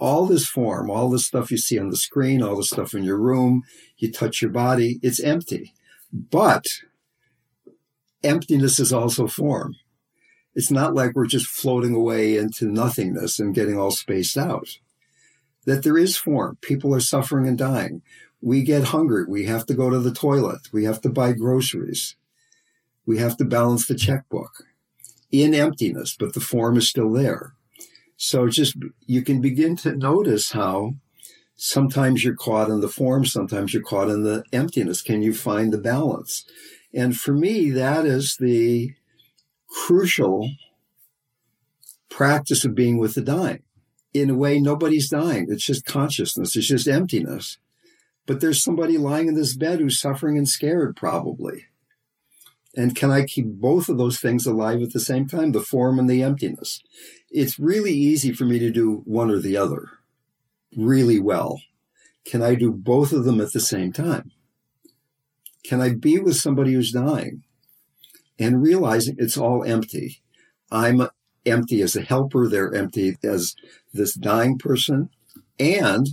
All 0.00 0.26
this 0.26 0.46
form, 0.46 0.90
all 0.90 1.10
the 1.10 1.18
stuff 1.18 1.50
you 1.50 1.58
see 1.58 1.78
on 1.78 1.90
the 1.90 1.96
screen, 1.96 2.42
all 2.42 2.56
the 2.56 2.64
stuff 2.64 2.94
in 2.94 3.04
your 3.04 3.18
room, 3.18 3.62
you 3.98 4.10
touch 4.10 4.40
your 4.42 4.50
body, 4.50 4.98
it's 5.02 5.20
empty. 5.20 5.74
But 6.12 6.64
emptiness 8.24 8.80
is 8.80 8.92
also 8.92 9.28
form. 9.28 9.76
It's 10.54 10.70
not 10.70 10.94
like 10.94 11.14
we're 11.14 11.26
just 11.26 11.46
floating 11.46 11.94
away 11.94 12.36
into 12.36 12.66
nothingness 12.66 13.38
and 13.38 13.54
getting 13.54 13.78
all 13.78 13.92
spaced 13.92 14.36
out. 14.36 14.68
That 15.66 15.84
there 15.84 15.98
is 15.98 16.16
form. 16.16 16.58
People 16.62 16.94
are 16.94 17.00
suffering 17.00 17.46
and 17.46 17.58
dying 17.58 18.02
we 18.40 18.62
get 18.62 18.84
hungry. 18.84 19.24
We 19.28 19.44
have 19.46 19.66
to 19.66 19.74
go 19.74 19.90
to 19.90 19.98
the 19.98 20.12
toilet. 20.12 20.68
We 20.72 20.84
have 20.84 21.00
to 21.02 21.08
buy 21.08 21.32
groceries. 21.32 22.16
We 23.06 23.18
have 23.18 23.36
to 23.38 23.44
balance 23.44 23.86
the 23.86 23.94
checkbook 23.94 24.64
in 25.30 25.54
emptiness, 25.54 26.16
but 26.18 26.34
the 26.34 26.40
form 26.40 26.76
is 26.76 26.88
still 26.88 27.12
there. 27.12 27.54
So 28.22 28.48
just 28.48 28.76
you 29.06 29.22
can 29.22 29.40
begin 29.40 29.76
to 29.76 29.96
notice 29.96 30.52
how 30.52 30.94
sometimes 31.56 32.22
you're 32.22 32.34
caught 32.34 32.68
in 32.68 32.80
the 32.80 32.88
form, 32.88 33.24
sometimes 33.24 33.72
you're 33.72 33.82
caught 33.82 34.10
in 34.10 34.24
the 34.24 34.44
emptiness. 34.52 35.00
Can 35.00 35.22
you 35.22 35.32
find 35.32 35.72
the 35.72 35.78
balance? 35.78 36.44
And 36.92 37.16
for 37.16 37.32
me, 37.32 37.70
that 37.70 38.04
is 38.04 38.36
the 38.38 38.94
crucial 39.68 40.50
practice 42.08 42.64
of 42.64 42.74
being 42.74 42.98
with 42.98 43.14
the 43.14 43.22
dying. 43.22 43.62
In 44.12 44.28
a 44.28 44.34
way, 44.34 44.60
nobody's 44.60 45.08
dying. 45.08 45.46
It's 45.48 45.64
just 45.64 45.86
consciousness. 45.86 46.56
It's 46.56 46.66
just 46.66 46.88
emptiness 46.88 47.58
but 48.30 48.40
there's 48.40 48.62
somebody 48.62 48.96
lying 48.96 49.26
in 49.26 49.34
this 49.34 49.56
bed 49.56 49.80
who's 49.80 49.98
suffering 49.98 50.38
and 50.38 50.48
scared, 50.48 50.94
probably. 50.94 51.64
And 52.76 52.94
can 52.94 53.10
I 53.10 53.24
keep 53.24 53.46
both 53.46 53.88
of 53.88 53.98
those 53.98 54.20
things 54.20 54.46
alive 54.46 54.82
at 54.82 54.92
the 54.92 55.00
same 55.00 55.26
time, 55.26 55.50
the 55.50 55.60
form 55.60 55.98
and 55.98 56.08
the 56.08 56.22
emptiness? 56.22 56.80
It's 57.30 57.58
really 57.58 57.92
easy 57.92 58.32
for 58.32 58.44
me 58.44 58.58
to 58.58 58.70
do 58.70 59.02
one 59.04 59.30
or 59.30 59.38
the 59.38 59.56
other 59.56 59.88
really 60.76 61.18
well. 61.18 61.60
Can 62.24 62.42
I 62.42 62.54
do 62.54 62.72
both 62.72 63.12
of 63.12 63.24
them 63.24 63.40
at 63.40 63.52
the 63.52 63.60
same 63.60 63.92
time? 63.92 64.32
Can 65.64 65.80
I 65.80 65.94
be 65.94 66.18
with 66.18 66.36
somebody 66.36 66.72
who's 66.72 66.92
dying 66.92 67.42
and 68.38 68.62
realizing 68.62 69.16
it's 69.18 69.36
all 69.36 69.64
empty? 69.64 70.22
I'm 70.70 71.08
empty 71.46 71.82
as 71.82 71.96
a 71.96 72.02
helper, 72.02 72.48
they're 72.48 72.74
empty 72.74 73.16
as 73.22 73.54
this 73.92 74.14
dying 74.14 74.58
person, 74.58 75.10
and 75.58 76.08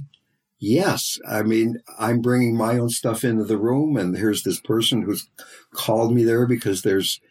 Yes. 0.59 1.19
I 1.27 1.43
mean, 1.43 1.77
I'm 1.99 2.21
bringing 2.21 2.57
my 2.57 2.79
own 2.79 2.89
stuff 2.89 3.23
into 3.23 3.43
the 3.43 3.57
room, 3.57 3.95
and 3.95 4.17
here's 4.17 4.43
this 4.43 4.59
person 4.59 5.03
who's 5.03 5.29
called 5.71 6.13
me 6.13 6.23
there 6.23 6.47
because 6.47 6.81
there's 6.81 7.21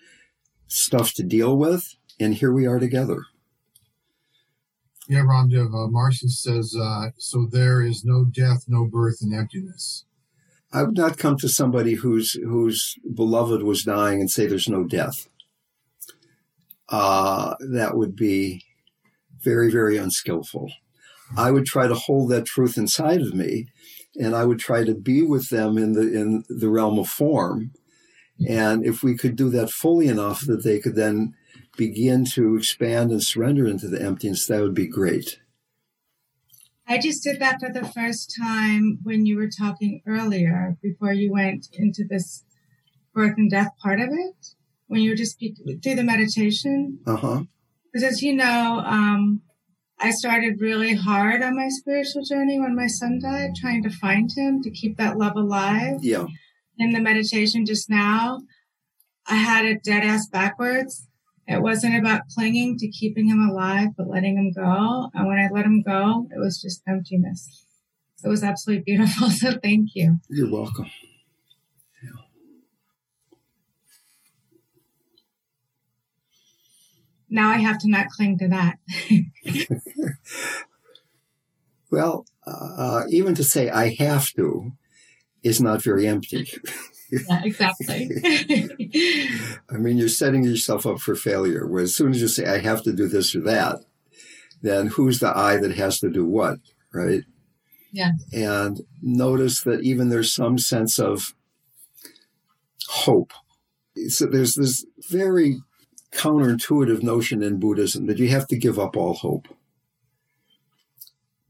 stuff 0.68 1.12
to 1.14 1.22
deal 1.22 1.56
with, 1.56 1.96
and 2.20 2.34
here 2.34 2.52
we 2.52 2.66
are 2.66 2.78
together. 2.78 3.24
Yeah, 5.08 5.20
Ramdev, 5.20 5.72
uh, 5.72 5.88
Marcy 5.88 6.28
says, 6.28 6.74
uh, 6.78 7.10
so 7.16 7.46
there 7.50 7.80
is 7.80 8.04
no 8.04 8.24
death, 8.24 8.64
no 8.66 8.86
birth, 8.86 9.18
and 9.20 9.32
emptiness. 9.32 10.04
I 10.72 10.82
would 10.82 10.96
not 10.96 11.16
come 11.16 11.36
to 11.38 11.48
somebody 11.48 11.94
whose 11.94 12.32
whose 12.32 12.96
beloved 13.14 13.62
was 13.62 13.84
dying 13.84 14.20
and 14.20 14.30
say 14.30 14.46
there's 14.46 14.68
no 14.68 14.82
death. 14.84 15.28
Uh, 16.88 17.54
that 17.60 17.96
would 17.96 18.16
be 18.16 18.64
very, 19.40 19.70
very 19.70 19.96
unskillful. 19.96 20.72
I 21.36 21.50
would 21.50 21.66
try 21.66 21.86
to 21.86 21.94
hold 21.94 22.30
that 22.30 22.46
truth 22.46 22.76
inside 22.76 23.20
of 23.20 23.34
me 23.34 23.66
and 24.18 24.34
I 24.34 24.44
would 24.44 24.58
try 24.58 24.84
to 24.84 24.94
be 24.94 25.22
with 25.22 25.50
them 25.50 25.76
in 25.78 25.92
the 25.92 26.02
in 26.02 26.44
the 26.48 26.68
realm 26.68 26.98
of 26.98 27.08
form. 27.08 27.72
And 28.48 28.84
if 28.84 29.02
we 29.02 29.16
could 29.16 29.36
do 29.36 29.48
that 29.50 29.70
fully 29.70 30.08
enough 30.08 30.42
that 30.42 30.62
they 30.62 30.78
could 30.78 30.94
then 30.94 31.34
begin 31.76 32.24
to 32.26 32.56
expand 32.56 33.10
and 33.10 33.22
surrender 33.22 33.66
into 33.66 33.88
the 33.88 34.02
emptiness, 34.02 34.46
that 34.46 34.62
would 34.62 34.74
be 34.74 34.86
great. 34.86 35.40
I 36.88 36.98
just 36.98 37.24
did 37.24 37.40
that 37.40 37.60
for 37.60 37.68
the 37.72 37.84
first 37.84 38.34
time 38.40 39.00
when 39.02 39.26
you 39.26 39.36
were 39.36 39.48
talking 39.48 40.02
earlier, 40.06 40.76
before 40.80 41.12
you 41.12 41.32
went 41.32 41.68
into 41.72 42.04
this 42.04 42.44
birth 43.12 43.34
and 43.36 43.50
death 43.50 43.72
part 43.82 44.00
of 44.00 44.10
it, 44.10 44.54
when 44.86 45.00
you 45.00 45.10
were 45.10 45.16
just 45.16 45.38
through 45.38 45.94
the 45.94 46.04
meditation. 46.04 47.00
Uh 47.06 47.16
huh. 47.16 47.42
Because 47.92 48.12
as 48.12 48.22
you 48.22 48.34
know, 48.34 48.82
um, 48.84 49.42
I 49.98 50.10
started 50.10 50.60
really 50.60 50.94
hard 50.94 51.42
on 51.42 51.56
my 51.56 51.68
spiritual 51.68 52.22
journey 52.22 52.60
when 52.60 52.76
my 52.76 52.86
son 52.86 53.18
died, 53.20 53.56
trying 53.56 53.82
to 53.82 53.90
find 53.90 54.30
him 54.36 54.62
to 54.62 54.70
keep 54.70 54.96
that 54.98 55.16
love 55.16 55.36
alive. 55.36 55.98
Yeah. 56.02 56.26
In 56.78 56.92
the 56.92 57.00
meditation 57.00 57.64
just 57.64 57.88
now, 57.88 58.42
I 59.26 59.36
had 59.36 59.64
it 59.64 59.82
dead 59.82 60.04
ass 60.04 60.28
backwards. 60.28 61.05
It 61.48 61.62
wasn't 61.62 61.96
about 61.96 62.22
clinging 62.34 62.76
to 62.78 62.88
keeping 62.88 63.28
him 63.28 63.40
alive, 63.48 63.90
but 63.96 64.08
letting 64.08 64.36
him 64.36 64.52
go. 64.52 65.10
And 65.14 65.26
when 65.26 65.38
I 65.38 65.48
let 65.52 65.64
him 65.64 65.82
go, 65.82 66.28
it 66.34 66.38
was 66.38 66.60
just 66.60 66.82
emptiness. 66.88 67.64
It 68.24 68.28
was 68.28 68.42
absolutely 68.42 68.82
beautiful. 68.84 69.30
So 69.30 69.52
thank 69.62 69.90
you. 69.94 70.18
You're 70.28 70.50
welcome. 70.50 70.90
now 77.28 77.50
I 77.50 77.58
have 77.58 77.78
to 77.80 77.88
not 77.88 78.08
cling 78.08 78.38
to 78.38 78.48
that. 78.48 78.78
well, 81.90 82.26
uh, 82.46 83.04
even 83.10 83.34
to 83.34 83.44
say 83.44 83.68
I 83.68 83.94
have 83.98 84.30
to 84.36 84.72
is 85.42 85.60
not 85.60 85.82
very 85.82 86.06
empty. 86.06 86.48
yeah, 87.10 87.42
exactly. 87.44 88.10
I 89.70 89.76
mean, 89.76 89.96
you're 89.96 90.08
setting 90.08 90.44
yourself 90.44 90.86
up 90.86 90.98
for 90.98 91.14
failure. 91.14 91.66
Where 91.66 91.82
as 91.82 91.94
soon 91.94 92.10
as 92.10 92.20
you 92.20 92.28
say 92.28 92.46
I 92.46 92.58
have 92.58 92.82
to 92.84 92.92
do 92.92 93.08
this 93.08 93.34
or 93.34 93.40
that, 93.42 93.80
then 94.62 94.88
who's 94.88 95.20
the 95.20 95.36
I 95.36 95.56
that 95.58 95.76
has 95.76 96.00
to 96.00 96.10
do 96.10 96.24
what, 96.24 96.58
right? 96.92 97.22
Yeah. 97.92 98.12
And 98.32 98.80
notice 99.00 99.62
that 99.62 99.82
even 99.82 100.08
there's 100.08 100.34
some 100.34 100.58
sense 100.58 100.98
of 100.98 101.34
hope. 102.88 103.32
So 104.08 104.26
there's 104.26 104.54
this 104.54 104.84
very 105.08 105.60
counterintuitive 106.12 107.02
notion 107.02 107.42
in 107.42 107.60
Buddhism 107.60 108.06
that 108.06 108.18
you 108.18 108.28
have 108.28 108.46
to 108.48 108.56
give 108.56 108.78
up 108.78 108.96
all 108.96 109.14
hope. 109.14 109.48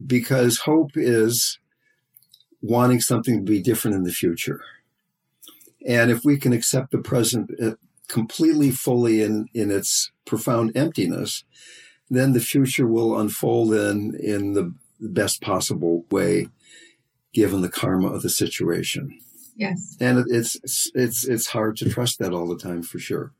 Because 0.05 0.59
hope 0.61 0.91
is 0.95 1.59
wanting 2.61 3.01
something 3.01 3.39
to 3.39 3.51
be 3.51 3.63
different 3.63 3.97
in 3.97 4.03
the 4.03 4.13
future. 4.13 4.61
And 5.87 6.11
if 6.11 6.25
we 6.25 6.37
can 6.39 6.53
accept 6.53 6.91
the 6.91 6.99
present 6.99 7.51
uh, 7.63 7.73
completely, 8.09 8.71
fully 8.71 9.23
in, 9.23 9.49
in 9.55 9.71
its 9.71 10.11
profound 10.25 10.77
emptiness, 10.77 11.45
then 12.11 12.33
the 12.33 12.41
future 12.41 12.87
will 12.87 13.19
unfold 13.19 13.73
in, 13.73 14.15
in 14.21 14.53
the 14.53 14.75
best 15.01 15.41
possible 15.41 16.05
way, 16.11 16.49
given 17.33 17.61
the 17.61 17.69
karma 17.69 18.09
of 18.09 18.23
the 18.23 18.31
situation. 18.31 19.19
Yes. 19.57 19.97
And 20.01 20.25
it's 20.29 20.91
it's 20.95 21.27
it's 21.27 21.47
hard 21.47 21.77
to 21.79 21.89
trust 21.89 22.19
that 22.19 22.35
all 22.35 22.47
the 22.47 22.59
time 22.59 22.83
for 22.83 22.99
sure. 22.99 23.33